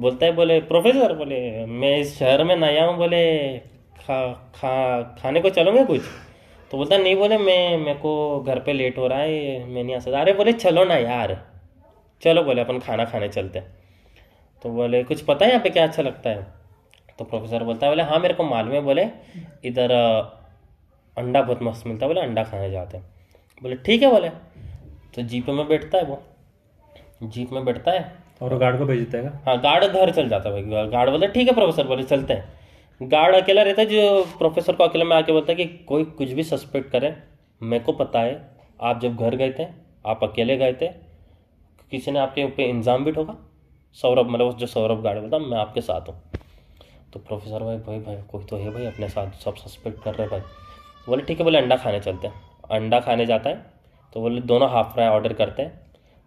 [0.00, 3.58] बोलता है, बोले, प्रोफेसर, बोले, मैं इस शहर में नया हूँ, बोले,
[4.00, 6.00] खा खा, खाने को चलोगे कुछ?
[6.70, 9.96] तो बोलता नहीं, बोले, मैं, मेरे को घर पे लेट हो रहा है, मैं नहीं
[9.96, 11.46] आ सकता। अरे, बोले, चलो ना यार।
[12.22, 13.74] चलो, बोले, अपन खाना खाने चलते हैं।
[14.62, 16.61] तो बोले, कुछ पता है यहाँ पे क्या अच्छा लगता है?
[17.18, 19.08] तो प्रोफेसर बोलता है बोले हाँ मेरे को मालूम है बोले
[19.64, 19.92] इधर
[21.16, 23.04] अंडा बहुत मस्त मिलता है बोले अंडा खाने जाते हैं।
[23.62, 24.28] बोले ठीक है बोले
[25.14, 26.22] तो जीप में बैठता है वो।
[27.24, 30.48] जीप में बैठता है। और गार्ड को भेज देता है हाँ गार्ड घर चल जाता
[30.48, 34.24] है भाई। गार्ड बोलता ठीक है प्रोफेसर बोले चलते हैं। गार्ड अकेला रहता है जो
[34.38, 37.14] प्रोफेसर को अकेले में आके बोलता है कि कोई कुछ भी सस्पेक्ट करे
[37.60, 38.40] मेरे को पता है
[38.80, 39.66] आप जब घर गए थे
[40.06, 40.88] आप अकेले गए थे
[41.92, 43.36] किसी ने आपके ऊपर इंजाम भी ठोका?
[43.96, 46.20] सौरभ मतलब जो सौरभ गार्ड बोलता मैं आपके साथ हूँ।
[47.12, 50.28] तो प्रोफेसर भाई भाई भाई, कोई तो है भाई अपने साथ, सब सस्पेक्ट कर रहे
[50.28, 50.40] भाई।
[51.08, 52.34] बोले, ठीक है, बोले, अंडा खाने चलते हैं।
[52.70, 53.64] अंडा खाने जाता है
[54.12, 55.80] तो बोले, दोनों हाफ़ फ्राई ऑर्डर करते हैं।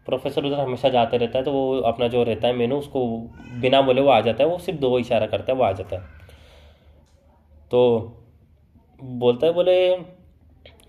[0.08, 3.06] प्रोफेसर उधर हमेशा जाते रहता है तो वो अपना जो रहता है मेनू उसको
[3.62, 5.95] बिना बोले वो आ जाता है, वो सिर्फ़ दो इशारा करता है, वो आ जाता
[5.95, 6.02] है।
[7.71, 7.82] तो
[9.04, 9.93] बोलता है, बोले,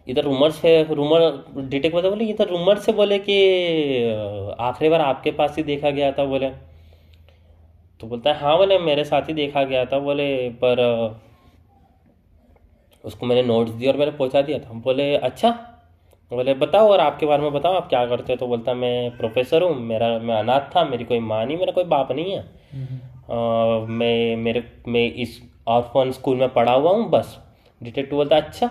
[0.08, 1.20] इधर रूमर से रूमर
[1.58, 3.36] डिटेक्ट बोलता बोले, इधर रूमर से बोले कि
[4.60, 6.50] आखिरी बार आपके पास ही देखा गया था, बोले।
[8.00, 10.26] तो बोलता है हाँ बोले मेरे साथ ही देखा गया था। बोले
[10.64, 10.80] पर
[13.04, 15.50] उसको मैंने नोट्स दिए और मैंने पहुँचा दिया था। बोले अच्छा।
[16.30, 18.36] बोले बताओ और आपके बारे में बताओ आप क्या करते हो?
[18.36, 21.84] तो बोलता मैं प्रोफेसर हूँ मेरा मैं अनाथ था मेरी कोई माँ नहीं मेरा कोई
[21.84, 27.38] बाप नहीं है। अ, मैं मेरे मैं इस ऑर्फन स्कूल में पढ़ा हुआ हूँ बस।
[27.80, 28.66] डिटेक्टिव बोलता अच्छा।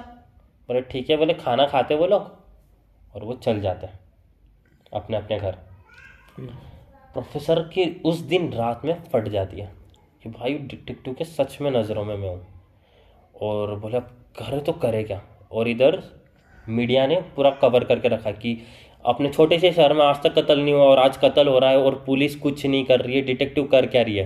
[0.70, 2.32] बोले ठीक है। बोले खाना खाते वो लोग?
[3.16, 4.00] और वो चल जाते हैं
[4.94, 5.58] अपने अपने घर।
[7.16, 9.72] प्रोफेसर की उस दिन रात में फट जाती है
[10.24, 12.48] कि भाई डिटेक्टिव के सच में नज़रों में मैं हूँ।
[13.42, 15.22] और बोले अब करे तो करे क्या?
[15.52, 16.02] और इधर
[16.68, 18.58] मीडिया ने पूरा कवर करके रखा कि
[19.06, 21.70] अपने छोटे से शहर में आज तक कत्ल नहीं हुआ और आज कत्ल हो रहा
[21.70, 24.26] है और पुलिस कुछ नहीं कर रही है डिटेक्टिव कर क्या रही है?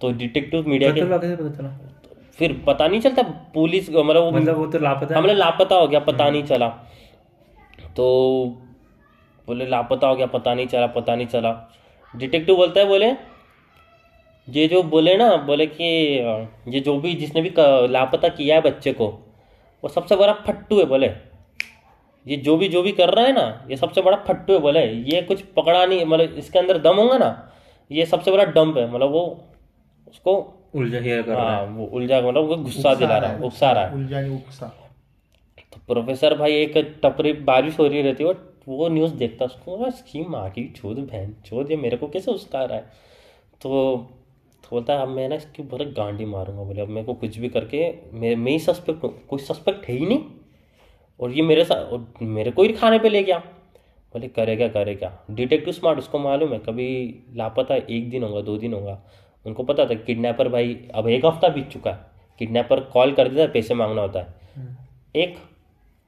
[0.00, 1.76] तो डिटेक्टिव मीडिया के कत्ल पता चला?
[2.38, 3.22] फिर पता नहीं चलता
[3.54, 6.68] पुलिस मतलब वो मतलब वो तो लापता है। हमने लापता हो गया पता नहीं चला।
[7.96, 8.06] तो
[9.48, 11.52] बोले लापता हो गया पता नहीं चला पता नहीं चला।
[12.14, 13.12] डिटेक्टिव बोलता है बोले
[14.48, 15.84] ये जो बोले ना बोले कि
[16.68, 17.52] ये जो भी जिसने भी
[17.92, 19.08] लापता किया है बच्चे को
[19.82, 21.06] वो सबसे बड़ा फट्टू है बोले।
[22.26, 24.84] ये जो भी जो भी कर रहा है ना ये सबसे बड़ा फट्टू है बोले।
[25.12, 27.30] ये कुछ पकड़ा नहीं मतलब इसके अंदर दम होगा ना
[27.90, 29.22] ये सबसे बड़ा डंप है मतलब वो
[30.08, 30.34] उसको
[30.74, 33.84] उलझा ही कर रहा हाँ। वो उलझा मतलब वो गुस्सा दिला रहा है उकसा रहा
[33.84, 34.66] है। उकसा।
[35.72, 39.76] तो प्रोफेसर भाई एक टपरी बारिश हो रही रहती है और वो न्यूज़ देखता उसको
[39.76, 42.84] बोला, इसकी माँ की चोद बहन चोद ये मेरे को कैसे उसका रहा है?
[43.60, 43.68] तो
[44.64, 47.38] तो बोलता है अब मैं ना इसकी पूरे गांडी मारूँगा बोले अब मेरे को कुछ
[47.38, 47.78] भी करके
[48.14, 50.24] मैं मैं ही सस्पेक्ट हूँ कोई सस्पेक्ट है ही नहीं।
[51.20, 53.38] और ये मेरे साथ और मेरे को ही खाने पे ले गया।
[54.14, 56.88] बोले करेगा करेगा डिटेक्टिव स्मार्ट उसको मालूम है कभी
[57.36, 59.00] लापता एक दिन होगा दो दिन होगा।
[59.46, 62.06] उनको पता था किडनैपर भाई अब एक हफ़्ता बीत चुका है।
[62.40, 64.76] किडनैपर कॉल कर देता है पैसे मांगना होता है।
[65.16, 65.36] एक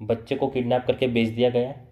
[0.01, 1.88] बच्चे को किडनैप करके बेच दिया गया है।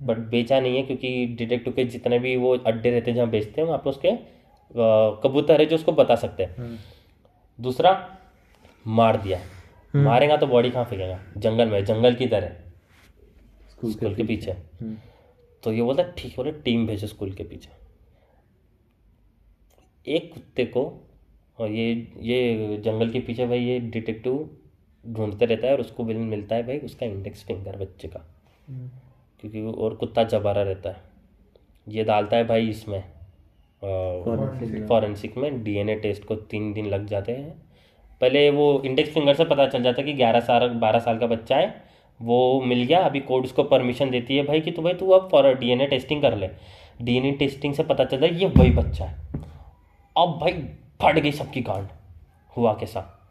[0.00, 3.60] बट बेचा नहीं है क्योंकि डिटेक्टिव के जितने भी वो अड्डे रहते हैं जहाँ बेचते
[3.60, 4.10] हैं वहाँ पे उसके
[5.22, 6.78] कबूतर है जो उसको बता सकते हैं।
[7.58, 7.92] दूसरा
[8.86, 9.40] मार दिया।
[9.94, 11.18] मारेगा तो बॉडी कहाँ फेंकेगा?
[11.36, 12.48] जंगल में जंगल की तरह।
[13.70, 14.96] स्कूल स्कूल के पीछे। हम्म।
[15.62, 17.70] तो ये बोलता ठीक है बोले टीम भेजो स्कूल के पीछे।
[20.06, 20.84] एक कुत्ते को
[21.58, 24.48] और ये ये जंगल के पीछे भाई ये डिटेक्टिव
[25.04, 28.24] ढूंढते रहता है और उसको बिल मिलता है भाई उसका इंडेक्स फिंगर बच्चे का।
[29.40, 30.96] क्योंकि वो- और कुत्ता जबारा रहता है।
[31.88, 33.04] ये डालता है भाई इसमें।
[34.86, 37.66] फॉरेंसिक में। डीएनए टेस्ट को तीन दिन लग जाते हैं।
[38.20, 41.26] पहले वो इंडेक्स फिंगर से पता चल जाता है कि ग्यारह साल बारह साल का
[41.26, 41.82] बच्चा है
[42.22, 45.30] वो मिल गया अभी कोर्ट उसको परमिशन देती है भाई कि तू भाई तू अब
[45.30, 46.48] फॉर डीएनए टेस्टिंग कर ले।
[47.02, 49.16] डीएनए टेस्टिंग से पता चलता है ये वही बच्चा है।
[50.18, 50.52] अब भाई
[51.02, 51.88] फट गई सबकी गांड
[52.56, 53.30] हुआ कैसा?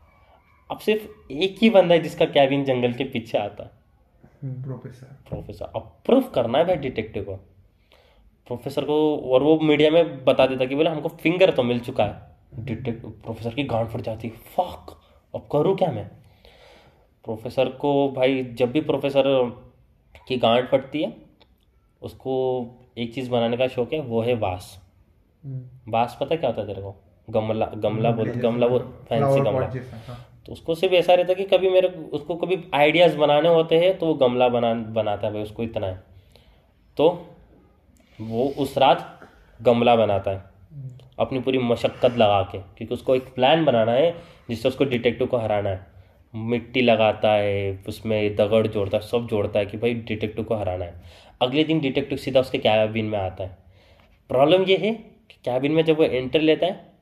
[0.72, 3.85] अब सिर्फ़ एक ही बंदा है जिसका कैबिन जंगल के पीछे आता है।
[4.44, 7.36] प्रोफेसर। प्रोफेसर। अब प्रूफ करना है भाई डिटेक्टिव को।
[8.48, 8.96] प्रोफेसर को
[9.34, 13.10] और वो मीडिया में बता देता कि बोले हमको फिंगर तो मिल चुका है। डिटेक्टिव
[13.24, 14.96] प्रोफेसर की गांड फट जाती फक!
[15.34, 16.08] अब करूँ क्या मैं?
[17.26, 19.24] प्रोफेसर को भाई जब भी प्रोफेसर
[20.28, 21.16] की गांड फटती है
[22.02, 22.34] उसको
[22.98, 24.78] एक चीज़ बनाने का शौक है वो है बाँस
[25.44, 26.96] बाँस पता क्या होता है तेरे को?
[27.30, 29.68] गमला गमला बोल गमला वो फैंसी गमला।
[30.46, 33.98] तो उसको सिर्फ़ ऐसा रहता है कि कभी मेरे उसको कभी आइडियाज़ बनाने होते हैं
[33.98, 36.04] तो वो गमला बना बनाता है भाई, उसको इतना है।
[36.98, 37.08] तो
[38.20, 39.20] वो उस रात
[39.60, 40.44] गमला बनाता है,
[41.20, 44.16] अपनी पूरी मशक्क़त लगा के क्योंकि उसको एक प्लान बनाना है,
[44.50, 45.94] जिससे उसको डिटेक्टिव को हराना है।
[46.34, 50.86] मिट्टी लगाता है, उसमें दगड़ जोड़ता है, सब जोड़ता है कि भाई डिटेक्टिव को हराना
[50.86, 51.02] है।
[51.42, 53.58] अगले दिन डिटेक्टिव सीधा उसके कैबिन में आता है।
[54.30, 56.94] प्रॉब्लम ये है कि कैबिन में जब वो एंटर लेता है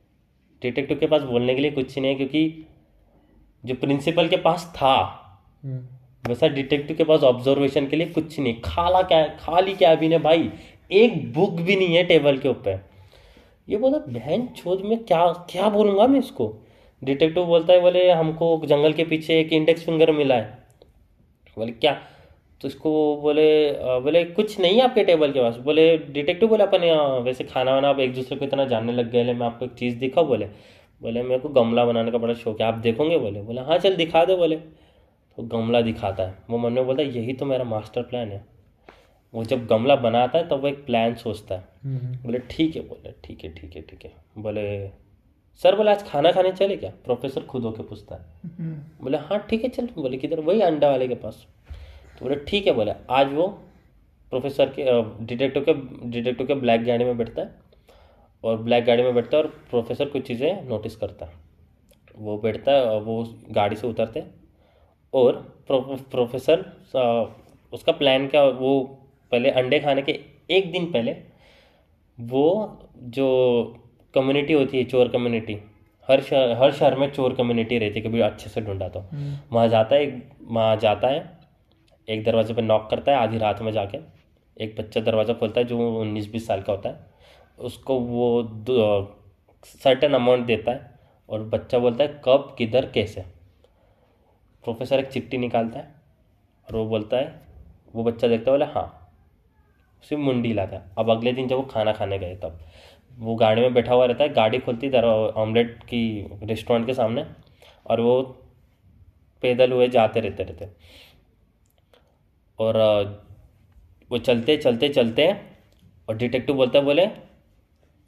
[0.62, 2.66] डिटेक्टिव के पास बोलने के लिए कुछ नहीं है, क्योंकि
[3.64, 4.96] जो प्रिंसिपल के पास था
[6.24, 10.50] वैसा डिटेक्टिव के पास ऑब्जर्वेशन के लिए कुछ नहीं। खाला क्या खाली कैबिन है भाई।
[10.92, 12.80] एक बुक भी नहीं है टेबल के ऊपर।
[13.68, 16.52] ये बोला बहन छोद में क्या क्या बोलूँगा मैं इसको?
[17.02, 20.58] डिटेक्टिव बोलता है बोले हमको जंगल के पीछे एक इंडेक्स फिंगर मिला है।
[21.56, 21.92] बोले क्या?
[22.60, 22.90] तो इसको
[23.22, 27.74] बोले बोले कुछ नहीं है आपके टेबल के पास। बोले डिटेक्टिव बोले अपन वैसे खाना
[27.74, 30.26] वाना आप एक दूसरे को इतना जानने लग गए मैं आपको एक चीज़ दिखाऊँ?
[30.28, 30.48] बोले
[31.04, 33.18] बोले मेरे को गमला बनाने का बड़ा शौक है आप देखोगे?
[33.18, 37.02] बोले बोले हाँ चल दिखा दो। बोले तो गमला दिखाता है। वो मन में बोलता
[37.02, 38.44] है यही तो मेरा मास्टर प्लान है।
[39.34, 42.82] वो जब गमला बनाता है तब तो वो एक प्लान सोचता है। बोले ठीक है
[42.88, 44.64] बोले ठीक है ठीक है ठीक है। बोले
[45.60, 46.90] सर बोले आज खाना खाने चले क्या?
[47.04, 50.40] प्रोफेसर खुद होके पूछता है। बोले हाँ ठीक है चल। बोले किधर?
[50.40, 51.46] वही अंडा वाले के पास।
[52.18, 53.46] तो बोले ठीक है बोले आज वो
[54.32, 54.84] प्रोफेसर के
[55.24, 55.74] डिटेक्टिव के
[56.10, 57.63] डिटेक्टिव के ब्लैक गाड़ी में बैठता है।
[58.44, 61.32] और ब्लैक गाड़ी में बैठता है और प्रोफेसर कुछ चीज़ें नोटिस करता है।
[62.16, 64.34] वो बैठता है और वो गाड़ी से उतरते हैं
[65.12, 65.80] और प्रो,
[66.10, 66.64] प्रोफेसर
[67.72, 68.80] उसका प्लान क्या वो
[69.32, 70.18] पहले अंडे खाने के
[70.50, 71.16] एक दिन पहले
[72.18, 72.44] वो
[73.10, 73.26] जो
[74.14, 75.58] कम्युनिटी होती है चोर कम्युनिटी
[76.08, 79.04] हर शहर हर शहर में चोर कम्युनिटी रहती है कभी अच्छे से ढूंढा तो।
[79.52, 81.22] वहाँ जाता है एक वहाँ जाता है
[82.08, 83.98] एक दरवाजे पर नॉक करता है आधी रात में जाके
[84.56, 87.13] एक बच्चा दरवाज़ा खोलता है जो उन्नीस बीस साल का होता है।
[87.58, 88.42] उसको वो
[89.64, 93.20] सर्टन अमाउंट देता है और बच्चा बोलता है, कब, किधर, कैसे?
[94.64, 95.94] प्रोफेसर एक चिट्ठी निकालता है
[96.68, 97.42] और वो बोलता है,
[97.94, 99.00] वो बच्चा देखता है, बोले हाँ।
[100.02, 102.58] उसे मुंडी लाता है। अब अगले दिन जब वो खाना खाने गए, तब
[103.18, 107.26] वो गाड़ी में बैठा हुआ रहता है, गाड़ी खुलती दर, ऑमलेट की रेस्टोरेंट के सामने
[107.86, 108.22] और वो
[109.42, 110.68] पैदल हुए जाते रहते रहते।
[112.58, 112.76] और,
[114.10, 115.32] वो चलते चलते चलते
[116.08, 117.06] और डिटेक्टिव बोलता है, बोले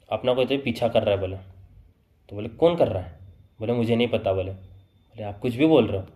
[0.09, 1.37] अपना कोई तो पीछा कर रहा है बोले
[2.29, 3.11] तो बोले, कौन कर रहा है?
[3.59, 6.07] बोले, मुझे नहीं पता बोले बोले, आप कुछ भी बोल रहे हो।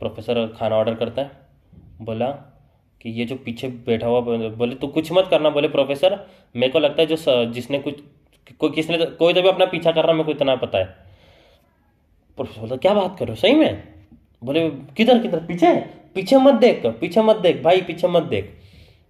[0.00, 1.30] प्रोफेसर खाना ऑर्डर करता है।
[2.00, 2.26] बोला
[3.00, 6.18] कि ये जो पीछे बैठा हुआ बोले तो कुछ मत करना। बोले, प्रोफेसर,
[6.56, 8.00] मेरे को लगता है जो जिसने कुछ
[8.60, 10.84] कोई किसने कोई तो भी अपना पीछा कर रहा है, मेरे को इतना पता है।
[12.38, 13.40] प्रोफेसर बोलता, क्या बात कर रहे हो?
[13.40, 13.82] सही में?
[14.44, 15.38] बोले, किधर किधर?
[15.38, 15.74] पीछे?
[16.14, 18.44] पीछे मत देख, पीछे मत देख, भाई, पीछे मत देख।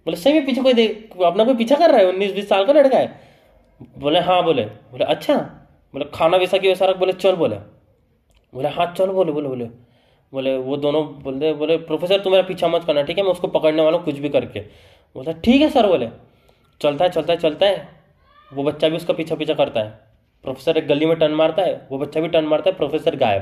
[0.05, 2.07] बोले, सही में पीछे कोई देख, अपना कोई पीछा कर रहा है?
[2.07, 3.28] उन्नीस बीस साल का लड़का है।
[3.97, 5.35] बोले हाँ बोले। बोले अच्छा?
[5.93, 7.55] बोले, खाना वैसा की वैसा रख बोले, चल, बोले।
[8.53, 9.65] बोले हाँ चल, बोले बोले बोले।
[10.33, 13.23] बोले, वो दोनों बोलते, बोले, प्रोफेसर तू मेरा पीछा मत करना, ठीक है?
[13.23, 14.59] मैं उसको पकड़ने वाला हूँ कुछ भी करके।
[15.15, 16.09] बोला ठीक है सर, बोले।
[16.81, 17.89] चलता है चलता है चलता है।
[18.53, 19.89] वो बच्चा भी उसका पीछा पीछा करता है।
[20.43, 23.41] प्रोफेसर एक गली में टर्न मारता है। वो बच्चा भी टर्न मारता है। प्रोफेसर गायब।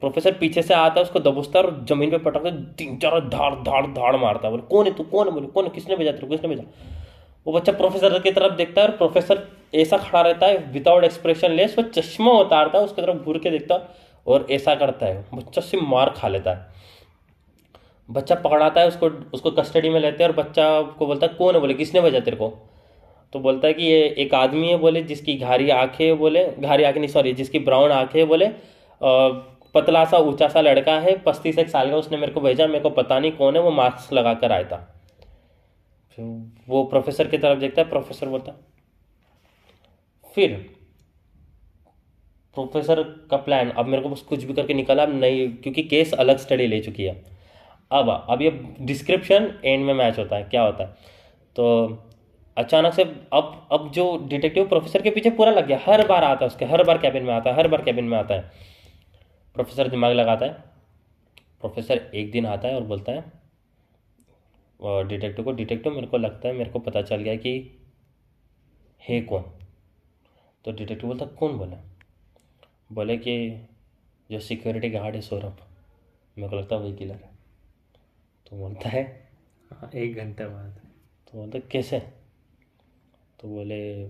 [0.00, 3.28] प्रोफेसर पीछे से आता है, उसको दबोचता है और ज़मीन पे पटकता के तीन, चार
[3.28, 5.02] धाड़ धाड़ धाड़ मारता है। बोले, कौन है तू?
[5.02, 5.34] कौन है?
[5.34, 5.70] बोले, कौन है?
[5.70, 6.62] किसने भेजा तेरे किसने भेजा?
[7.46, 11.50] वो बच्चा प्रोफेसर की तरफ़ देखता है और प्रोफेसर ऐसा खड़ा रहता है विदाउट एक्सप्रेशन
[11.50, 13.78] लेस वो चश्मा उतारता है, उसकी तरफ़ घूर के देखता
[14.26, 16.70] और ऐसा करता है बच्चा से मार खा लेता है।
[18.08, 21.54] बच्चा पकड़ाता है, उसको उसको कस्टडी में लेते हैं, और बच्चा को बोलता है, कौन
[21.54, 21.60] है?
[21.60, 22.48] बोले, किसने भेजा तेरे को?
[23.32, 27.00] तो बोलता है कि ये एक आदमी है, बोले, जिसकी घारी आँखें बोले, घारी आँखें
[27.00, 28.50] नहीं सॉरी जिसकी ब्राउन आँखें बोले
[29.74, 32.80] पतला सा, ऊँचा सा लड़का है पस्तीस एक साल का उसने मेरे को भेजा, मेरे
[32.80, 34.76] को पता नहीं कौन है, वो मास्क लगा कर आया था।
[36.18, 36.24] फिर
[36.68, 38.71] वो प्रोफेसर की तरफ़ देखता है प्रोफेसर बोलता है
[40.34, 40.56] फिर
[42.56, 46.38] प्रोफेसर का प्लान अब मेरे को बस कुछ भी करके निकाला नहीं, क्योंकि केस अलग
[46.38, 47.24] स्टडी ले चुकी है।
[47.90, 50.96] अब अब ये डिस्क्रिप्शन एंड में मैच होता है, क्या होता है?
[51.56, 52.08] तो
[52.56, 56.44] अचानक से अब अब जो डिटेक्टिव प्रोफेसर के पीछे पूरा लग गया, हर बार आता
[56.44, 58.50] है उसके, हर बार कैबिन में आता है, हर बार कैबिन में आता है।
[59.54, 60.52] प्रोफेसर दिमाग लगाता है।
[61.60, 63.24] प्रोफेसर एक दिन आता है और बोलता है
[64.80, 67.80] और डिटेक्टिव को डिटेक्टिव मेरे को लगता है, मेरे को पता चल गया कि,
[69.08, 69.44] है कौन?
[70.64, 71.76] तो डिटेक्टिव बोलता कौन बोला
[72.92, 73.66] बोले कि
[74.30, 75.56] जो सिक्योरिटी गार्ड है सौरभ
[76.38, 77.30] मेरे को लगता है वही किलर है।
[78.46, 79.30] तो बोलता है
[79.72, 80.80] हाँ, एक घंटे बाद।
[81.32, 82.00] तो बोलता कैसे?
[83.40, 84.06] तो बोले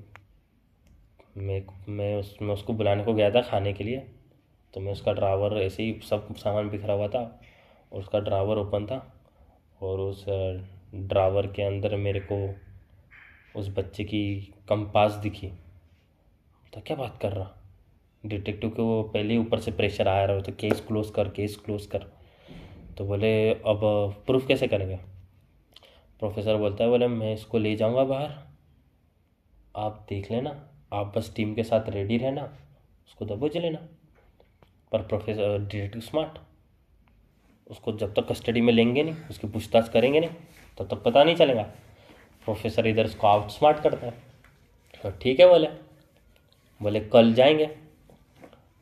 [1.36, 4.06] मैं मैं उस मैं उसको बुलाने को गया था खाने के लिए।
[4.74, 7.40] तो मैं उसका ड्रावर ऐसे ही सब सामान बिखरा हुआ था
[7.92, 9.20] और उसका ड्रावर ओपन था
[9.82, 10.24] और उस
[10.94, 12.54] ड्रावर के अंदर मेरे को
[13.60, 15.52] उस बच्चे की कंपास दिखी।
[16.72, 17.50] तो क्या बात कर रहा?
[18.26, 21.86] डिटेक्टिव को पहले ऊपर से प्रेशर आ रहा हो तो केस क्लोज कर केस क्लोज
[21.86, 21.98] कर।
[22.98, 23.80] तो बोले, अब
[24.26, 24.96] प्रूफ कैसे करेंगे?
[26.18, 28.34] प्रोफेसर बोलता है, बोले, मैं इसको ले जाऊँगा बाहर।
[29.76, 30.50] आप देख लेना,
[30.92, 32.42] आप बस टीम के साथ रेडी रहना,
[33.06, 33.78] उसको दबोच लेना।
[34.92, 36.38] पर प्रोफेसर डिटेक्टिव स्मार्ट
[37.70, 40.30] उसको जब तक कस्टडी में लेंगे नहीं, उसकी पूछताछ करेंगे नहीं,
[40.78, 41.62] तब तक पता नहीं चलेगा।
[42.44, 44.12] प्रोफेसर इधर उसको आउट स्मार्ट करता है।
[45.02, 45.91] तो ठीक है बोले।
[46.82, 47.66] बोले, कल जाएँगे।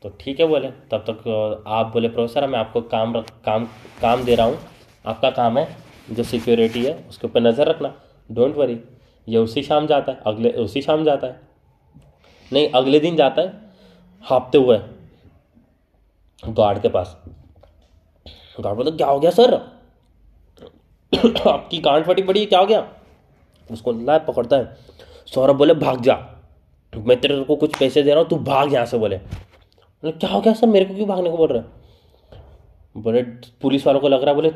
[0.04, 3.64] तो ठीक है बोले, तब तक आप बोले, प्रोफेसर, मैं आपको काम रख काम
[4.00, 4.58] काम दे रहा हूँ।
[5.04, 5.76] आपका काम है,
[6.10, 7.94] जो सिक्योरिटी है, उसके ऊपर नज़र रखना।
[8.30, 8.80] डोंट वरी
[9.28, 11.40] ये उसी शाम जाता है, अगले, उसी शाम जाता है।
[12.52, 13.60] नहीं, अगले दिन जाता है,
[14.24, 14.78] हाँपते हुए
[16.42, 17.16] गार्ड के पास।
[18.60, 19.54] गार्ड बोलता क्या हो गया सर
[21.48, 22.86] आपकी गांड फटी पड़ी क्या हो गया?
[23.70, 24.76] उसको लाए, पकड़ता है।
[25.26, 26.14] सौरभ बोले, भाग जा।
[26.96, 30.30] मैं तेरे को कुछ पैसे दे रहा हूँ, तू भाग यहाँ से बोले। बोले, क्या
[30.30, 30.66] हो गया सर?
[30.66, 31.62] मेरे को क्यों भागने को बोल रहे
[32.96, 33.22] बोले,
[33.62, 34.50] पुलिस वालों को लग रहा बोले,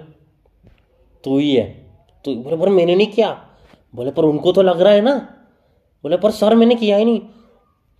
[1.24, 1.86] तू ही है।
[2.24, 3.46] तो बोले, पर मैंने नहीं किया।
[3.94, 5.16] बोले, पर उनको तो लग रहा है ना।
[6.02, 7.20] बोले, पर सर मैंने किया ही नहीं।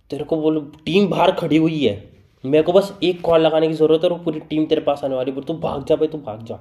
[0.09, 3.73] तेरे को बोलो, टीम बाहर खड़ी हुई है। मेरे को बस एक कॉल लगाने की
[3.73, 6.17] ज़रूरत है और पूरी टीम तेरे पास आने वाली बोले, तू भाग जा भाई, तू
[6.17, 6.55] भाग जा।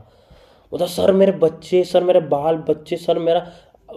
[0.71, 3.47] बोला, सर मेरे बच्चे, सर मेरे बाल बच्चे, सर मेरा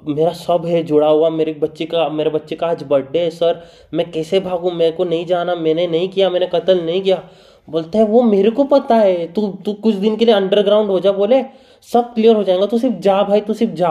[0.07, 3.62] मेरा सब है, जुड़ा हुआ, मेरे बच्चे का, मेरे बच्चे का आज बर्थडे है सर
[3.93, 4.71] मैं कैसे भागूं?
[4.71, 7.21] मेरे को नहीं जाना, मैंने नहीं किया, मैंने कत्ल नहीं किया।
[7.67, 10.99] बोलता है, वो मेरे को पता है, तू तू कुछ दिन के लिए अंडरग्राउंड हो
[10.99, 11.43] जा, बोले।
[11.83, 13.89] सब क्लियर हो जाएगा, तू सिर्फ़ जा भाई, तू सिर्फ़ जा।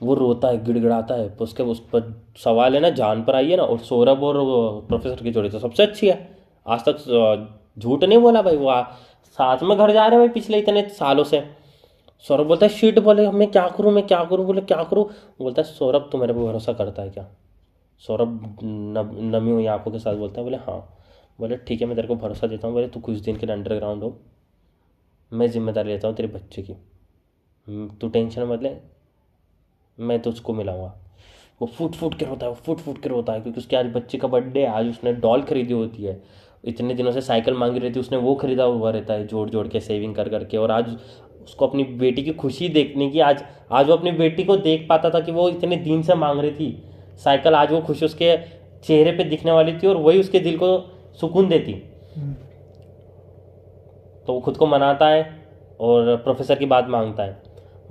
[0.00, 3.56] वो रोता है, गिड़गिड़ाता है, उसके, उस पर सवाल है ना, जान पर आई है
[3.56, 8.18] ना, और सौरभ और प्रोफेसर की जोड़ी तो सबसे अच्छी है। आज तक झूठ नहीं
[8.18, 8.72] बोला भाई, वो
[9.38, 11.42] साथ में घर जा रहे हैं भाई पिछले इतने सालों से।
[12.28, 14.44] सौरभ बोलता है शीट बोले मैं क्या करूँ मैं क्या करूँ?
[14.46, 15.04] बोले क्या करूँ?
[15.38, 17.26] बोलता है सौरभ तू मेरे पे भरोसा करता है क्या?
[18.02, 20.78] सौरभ नमी हुई आँखों के साथ बोलता है बोले हाँ।
[21.38, 23.54] बोले ठीक है मैं तेरे को भरोसा देता हूँ। बोले तू कुछ दिन के लिए
[23.56, 24.16] अंडरग्राउंड हो।
[25.32, 28.70] मैं ज़िम्मेदारी लेता हूँ तेरे बच्चे की। हम्म, तू टेंशन मत ले।
[29.98, 30.94] मैं तुझको मिलाऊँगा।
[31.60, 33.86] वो फुट फूट के रोता है वो फुट फुट के रोता है क्योंकि उसके आज
[33.92, 36.22] बच्चे का बर्थडे है आज उसने डॉल खरीदी होती है।
[36.64, 39.66] इतने दिनों से साइकिल मांगी रहती है उसने वो खरीदा हुआ रहता है जोड़ जोड़
[39.68, 40.96] के सेविंग कर करके और आज
[41.44, 45.10] उसको अपनी बेटी की खुशी देखने की, आज आज वो अपनी बेटी को देख पाता
[45.10, 46.82] था कि वो इतने दिन से मांग रही थी।
[47.24, 48.36] साइकिल आज वो खुशी उसके
[48.84, 51.72] चेहरे पे दिखने वाली थी और वही उसके दिल को सुकून देती।
[54.26, 55.46] तो वो खुद को मनाता है
[55.80, 57.42] और प्रोफेसर की बात माँगता है।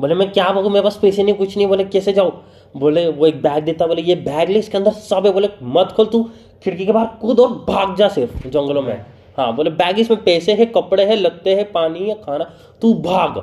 [0.01, 2.43] बोले, मैं क्या मांगू मेरे पास पैसे नहीं, कुछ नहीं। बोले, कैसे जाऊँ?
[2.77, 5.87] बोले, वो एक बैग देता बोले, ये बैग ले, इसके अंदर सब है। बोले, मत
[5.87, 6.29] खोल तू,
[6.63, 9.05] खिड़की के बाहर कूद और भाग जा सिर्फ़ जंगलों में।
[9.37, 12.43] हाँ बोले, बैग इसमें पैसे है, कपड़े है लत्ते है, पानी है, खाना,
[12.81, 13.37] तू भाग।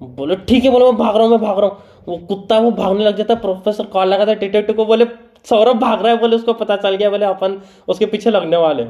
[0.00, 2.70] बोले, ठीक है, बोले, मैं भाग रहा हूँ, मैं भाग रहा हूँ। वो कुत्ता वो
[2.70, 5.04] भागने लग जाता है प्रोफेसर कॉल लगाता है डिटेक्टिव को बोले,
[5.44, 8.86] सौरभ भाग रहा है, बोले, उसको पता चल गया, बोले, अपन उसके पीछे लगने वाले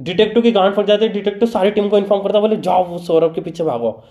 [0.00, 2.84] डिटेक्टिव की गांड फट जाती है डिटेक्टिव सारी टीम को इन्फॉर्म करता है, बोले, जाओ,
[2.84, 4.02] वो सौरभ के पीछे भागो।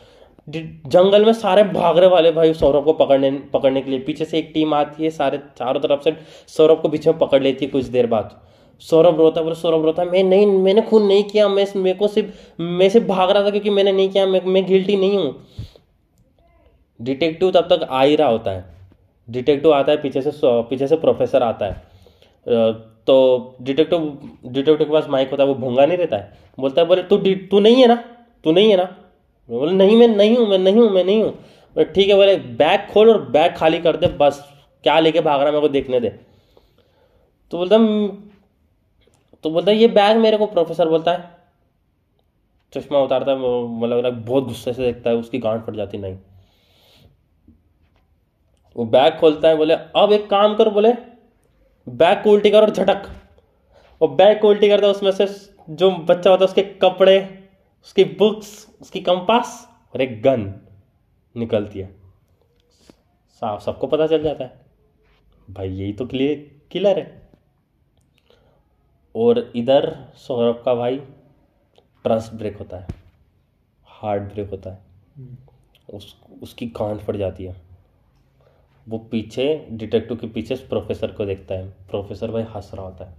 [0.47, 4.37] जंगल में सारे भाग रहे वाले भाई सौरभ को पकड़ने पकड़ने के लिए, पीछे से
[4.37, 6.15] एक टीम आती है, सारे चारों तरफ़ से
[6.47, 8.35] सौरभ को पीछे में पकड़ लेती है कुछ देर बाद।
[8.81, 12.61] सौरभ रोता बोले सौरभ रोता मैं नहीं मैंने खून नहीं किया मैं मेरे को सिर्फ़
[12.61, 15.35] मैं सिर्फ़ भाग रहा था क्योंकि मैंने नहीं किया मैं मैं गिल्टी नहीं हूँ।
[16.99, 18.65] डिटेक्टिव तब तक आ ही रहा होता है।
[19.27, 20.31] डिटेक्टिव आता है पीछे से
[20.69, 22.73] पीछे से प्रोफेसर आता है।
[23.07, 23.99] तो डिटेक्टिव
[24.45, 27.17] डिटेक्टिव के पास माइक होता है वो भूँगा नहीं रहता है। बोलता है बोले तू
[27.51, 27.95] तू नहीं है ना?
[28.43, 28.83] तू नहीं है ना?
[29.49, 32.87] बोले नहीं मैं नहीं हूँ मैं नहीं हूँ मैं नहीं हूँ। ठीक है बोले बैग
[32.91, 34.43] खोल और बैग खाली कर दे बस
[34.83, 36.09] क्या लेके भाग रहा है मेरे को देखने दे।
[37.51, 38.07] तो बोलता "हम्म,
[39.43, 41.37] तो बोलता है, ये बैग मेरे को प्रोफेसर बोलता है।
[42.73, 43.37] चश्मा उतारता है
[43.79, 46.17] मतलब बहुत गुस्से से देखता है, उसकी गांड फट जाती, नहीं।
[48.75, 50.93] वो बैग खोलता है, बोले, अब एक काम कर, बोले,
[51.89, 53.09] बैग को उल्टी कर और झटक।
[54.01, 57.49] और बैग को उल्टी करता है, उसमें से जो बच्चा होता है, उसके कपड़े,
[57.85, 60.53] उसकी बुक्स, उसकी कंपास और एक गन
[61.37, 61.95] निकलती है।
[63.33, 64.65] साफ़, सबको पता चल जाता है।
[65.49, 67.26] भाई, यही तो क्लियर किलर है।
[69.15, 70.97] और इधर सौरभ का भाई
[72.03, 72.87] ट्रस्ट ब्रेक होता है
[73.85, 74.79] हार्ट ब्रेक होता है।
[75.93, 77.55] उस उसकी गांड फट जाती है।
[78.87, 83.15] वो पीछे डिटेक्टिव के पीछे प्रोफेसर को देखता है। प्रोफेसर भाई हंस रहा होता है।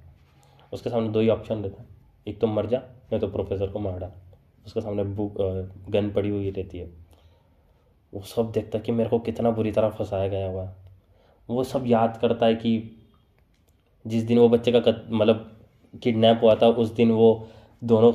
[0.73, 1.89] उसके सामने दो ही ऑप्शन रहता है।
[2.29, 4.13] एक तो मर जा नहीं तो प्रोफेसर को मार डाल।
[4.67, 5.35] उसके सामने बुक
[5.89, 6.91] गन पड़ी हुई रहती है।
[8.15, 10.77] वो सब देखता है कि मेरे को कितना बुरी तरह फंसाया गया हुआ है
[11.49, 12.97] वो सब याद करता है कि
[14.07, 15.58] जिस दिन वो बच्चे का मतलब
[15.95, 17.49] किडनैप हुआ था, उस दिन वो
[17.85, 18.13] दोनों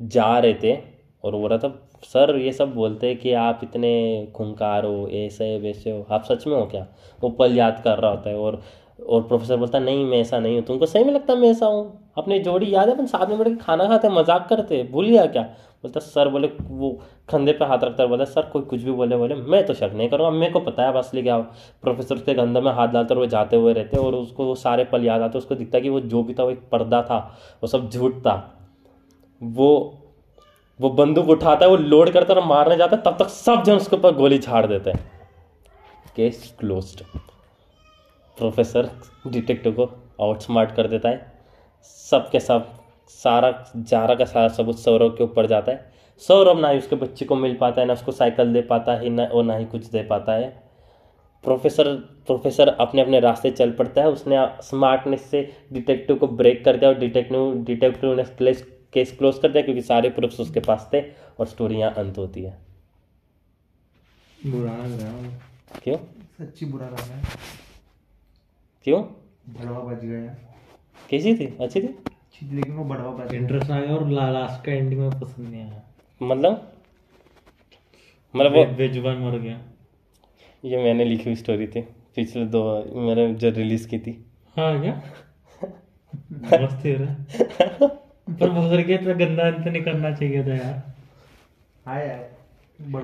[0.00, 0.76] जा रहे थे
[1.24, 1.68] और वो रहा था,
[2.04, 6.46] सर, ये सब बोलते हैं कि आप इतने खूंखार हो ऐसे वैसे हो आप सच
[6.46, 6.86] में हो क्या?
[7.20, 8.62] वो पल याद कर रहा होता है और
[9.08, 12.09] और प्रोफेसर बोलता, नहीं, मैं ऐसा नहीं हूँ, तुमको सही में लगता मैं ऐसा हूँ?
[12.20, 15.26] अपनी जोड़ी याद है, अपन साथ में बैठ के खाना खाते, मज़ाक करते, भूल गया
[15.26, 15.42] क्या?
[15.84, 16.90] बोलता, सर, बोले, वो
[17.28, 19.92] कंधे पे हाथ रखता है। बोला, सर, कोई कुछ भी बोले बोले, मैं तो शक
[19.94, 21.38] नहीं करूँगा मेरे को पता है, बस क्या
[21.82, 25.04] प्रोफेसर उसके कंधे में हाथ डालते वो जाते हुए रहते और उसको वो सारे पल
[25.04, 27.18] याद आते उसको दिखता कि वो जो भी था, वो एक पर्दा था,
[27.62, 28.34] वो सब झूठ था।
[29.42, 29.70] वो
[30.80, 33.76] वो बंदूक उठाता है, वो लोड करता है मारने जाता है, तब तक सब जन
[33.76, 35.10] उसके ऊपर गोली झाड़ देते हैं।
[36.16, 37.02] केस क्लोज्ड
[38.36, 38.88] प्रोफेसर
[39.26, 41.39] डिटेक्टिव को आउटस्मार्ट कर देता है।
[41.82, 42.68] सब के सब
[43.08, 47.24] सारा जारा का सारा सबूत सौरभ के ऊपर जाता है। सौरभ ना ही उसके बच्चे
[47.24, 49.86] को मिल पाता है ना उसको साइकिल दे पाता है ना और ना ही कुछ
[49.86, 50.62] दे पाता है।
[51.44, 51.94] प्रोफेसर
[52.26, 56.90] प्रोफेसर अपने अपने रास्ते चल पड़ता है उसने स्मार्टनेस से डिटेक्टिव को ब्रेक कर दिया
[56.90, 58.62] और डिटेक्टिव डिटेक्टिव ने केस
[58.94, 61.00] केस क्लोज कर दिया क्योंकि सारे प्रूफ्स उसके पास थे
[61.38, 62.58] और स्टोरी यहाँ अंत होती है।
[64.46, 65.40] बुरा लग रहा है।
[65.84, 65.96] क्यों?
[66.38, 67.22] सच्ची बुरा लग रहा है।
[68.84, 69.02] क्यों?
[69.48, 70.49] बड़वा बच गया।
[71.10, 71.56] कैसी थी?
[71.60, 71.86] अच्छी थी?
[71.86, 75.62] अच्छी- लेकिन वो बच गया इंटरेस्ट आ गया और लास्ट का एंडिंग में पसंद नहीं
[75.62, 75.82] आया।
[76.22, 76.72] मतलब?
[78.36, 79.58] मतलब वो बेजुबान मर गया।
[80.64, 81.80] ये मैंने लिखी हुई स्टोरी थी।
[82.16, 84.24] पिछले दो मैंने जो रिलीज़ की थी।
[84.56, 85.02] हाँ क्या?
[86.32, 87.06] मस्त है रे
[88.34, 90.92] पर भसर के इतना गंदा अंत नहीं करना चाहिए था यार।
[91.86, 92.30] हाँ यार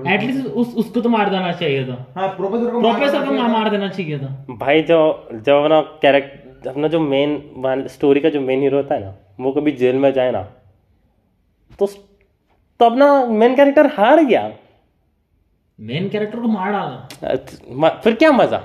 [0.07, 3.69] एटलीस्ट उस उसको तो मार देना चाहिए था। हाँ प्रोफेसर को मार- प्रोफेसर को मार
[3.69, 8.61] देना चाहिए था। भाई जो जब अपना कैरेक्टर अपना जो मेन स्टोरी का जो मेन
[8.61, 10.41] हीरो होता है ना वो कभी जेल में जाए ना
[11.79, 11.85] तो
[12.79, 14.41] तो अपना मेन कैरेक्टर हार गया।
[15.79, 18.57] मेन कैरेक्टर को मार डाला। फिर क्या मज़ा?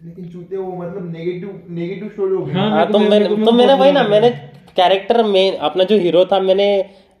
[0.00, 3.74] लेकिन चूते वो मतलब नेगेटिव नेगेटिव स्टोरी हो गई हाँ, हाँ तो मैंने तो मैंने
[3.74, 4.30] वही ना मैंने
[4.76, 6.68] कैरेक्टर मेन अपना जो हीरो था मैंने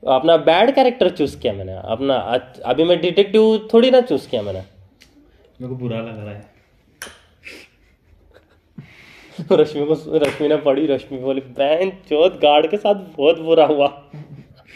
[0.02, 2.14] अपना बैड कैरेक्टर चूज़ किया मैंने। अपना
[2.66, 6.49] अभी मैं डिटेक्टिव थोड़ी ना चूज़ किया मैंने। मेरे को बुरा लग रहा है।
[9.52, 13.86] रश्मि को रश्मि ने पढ़ी रश्मि बोली बहन चौथ गार्ड के साथ बहुत बुरा हुआ।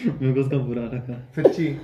[0.06, 1.76] मेरे को उसका बुरा लगा। सच्ची?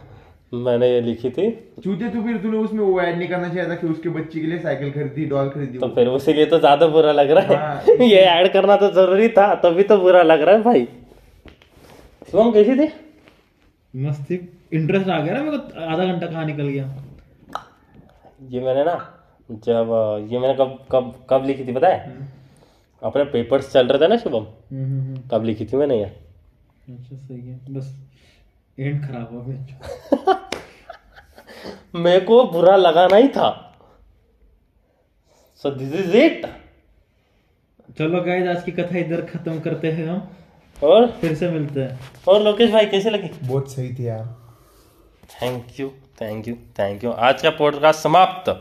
[0.55, 1.51] मैंने ये लिखी थी।
[1.85, 4.47] चूते तो फिर तूने उसमें वो ऐड नहीं करना चाहिए था कि उसके बच्चे के
[4.47, 7.75] लिए साइकिल खरीदी डॉल खरीदी तो फिर उसी लिए तो ज़्यादा बुरा लग रहा हाँ,
[7.89, 10.85] है। ये ऐड करना तो ज़रूरी था तभी तो बुरा लग रहा है भाई।
[12.31, 12.89] शिवम कैसी थी?
[13.95, 16.85] मस्त इंटरेस्ट आ गया ना मेरे को आधा घंटा कहाँ निकल गया।
[18.51, 18.99] ये मैंने ना
[19.51, 22.19] जब ये मैंने कब कब कब लिखी थी पता है।
[23.03, 24.45] अपने पेपर्स चल रहे थे ना शुभम?
[25.29, 26.05] तब लिखी थी मैंने ये?
[26.05, 27.97] अच्छा सही है। बस
[28.79, 30.51] एंड खराब हो गया
[31.95, 33.79] मेरे को बुरा लगाना ही था।
[35.57, 36.47] सो दिस इज़ इट
[37.99, 40.29] चलो गाइस आज की कथा इधर खत्म करते हैं हम।
[40.85, 41.11] और?
[41.11, 43.47] फिर से मिलते हैं। और लोकेश भाई कैसे लगी?
[43.49, 44.37] बहुत सही थी यार।
[45.43, 45.89] Thank you
[46.21, 48.51] thank you thank you आज का पॉडकास्ट समाप्त।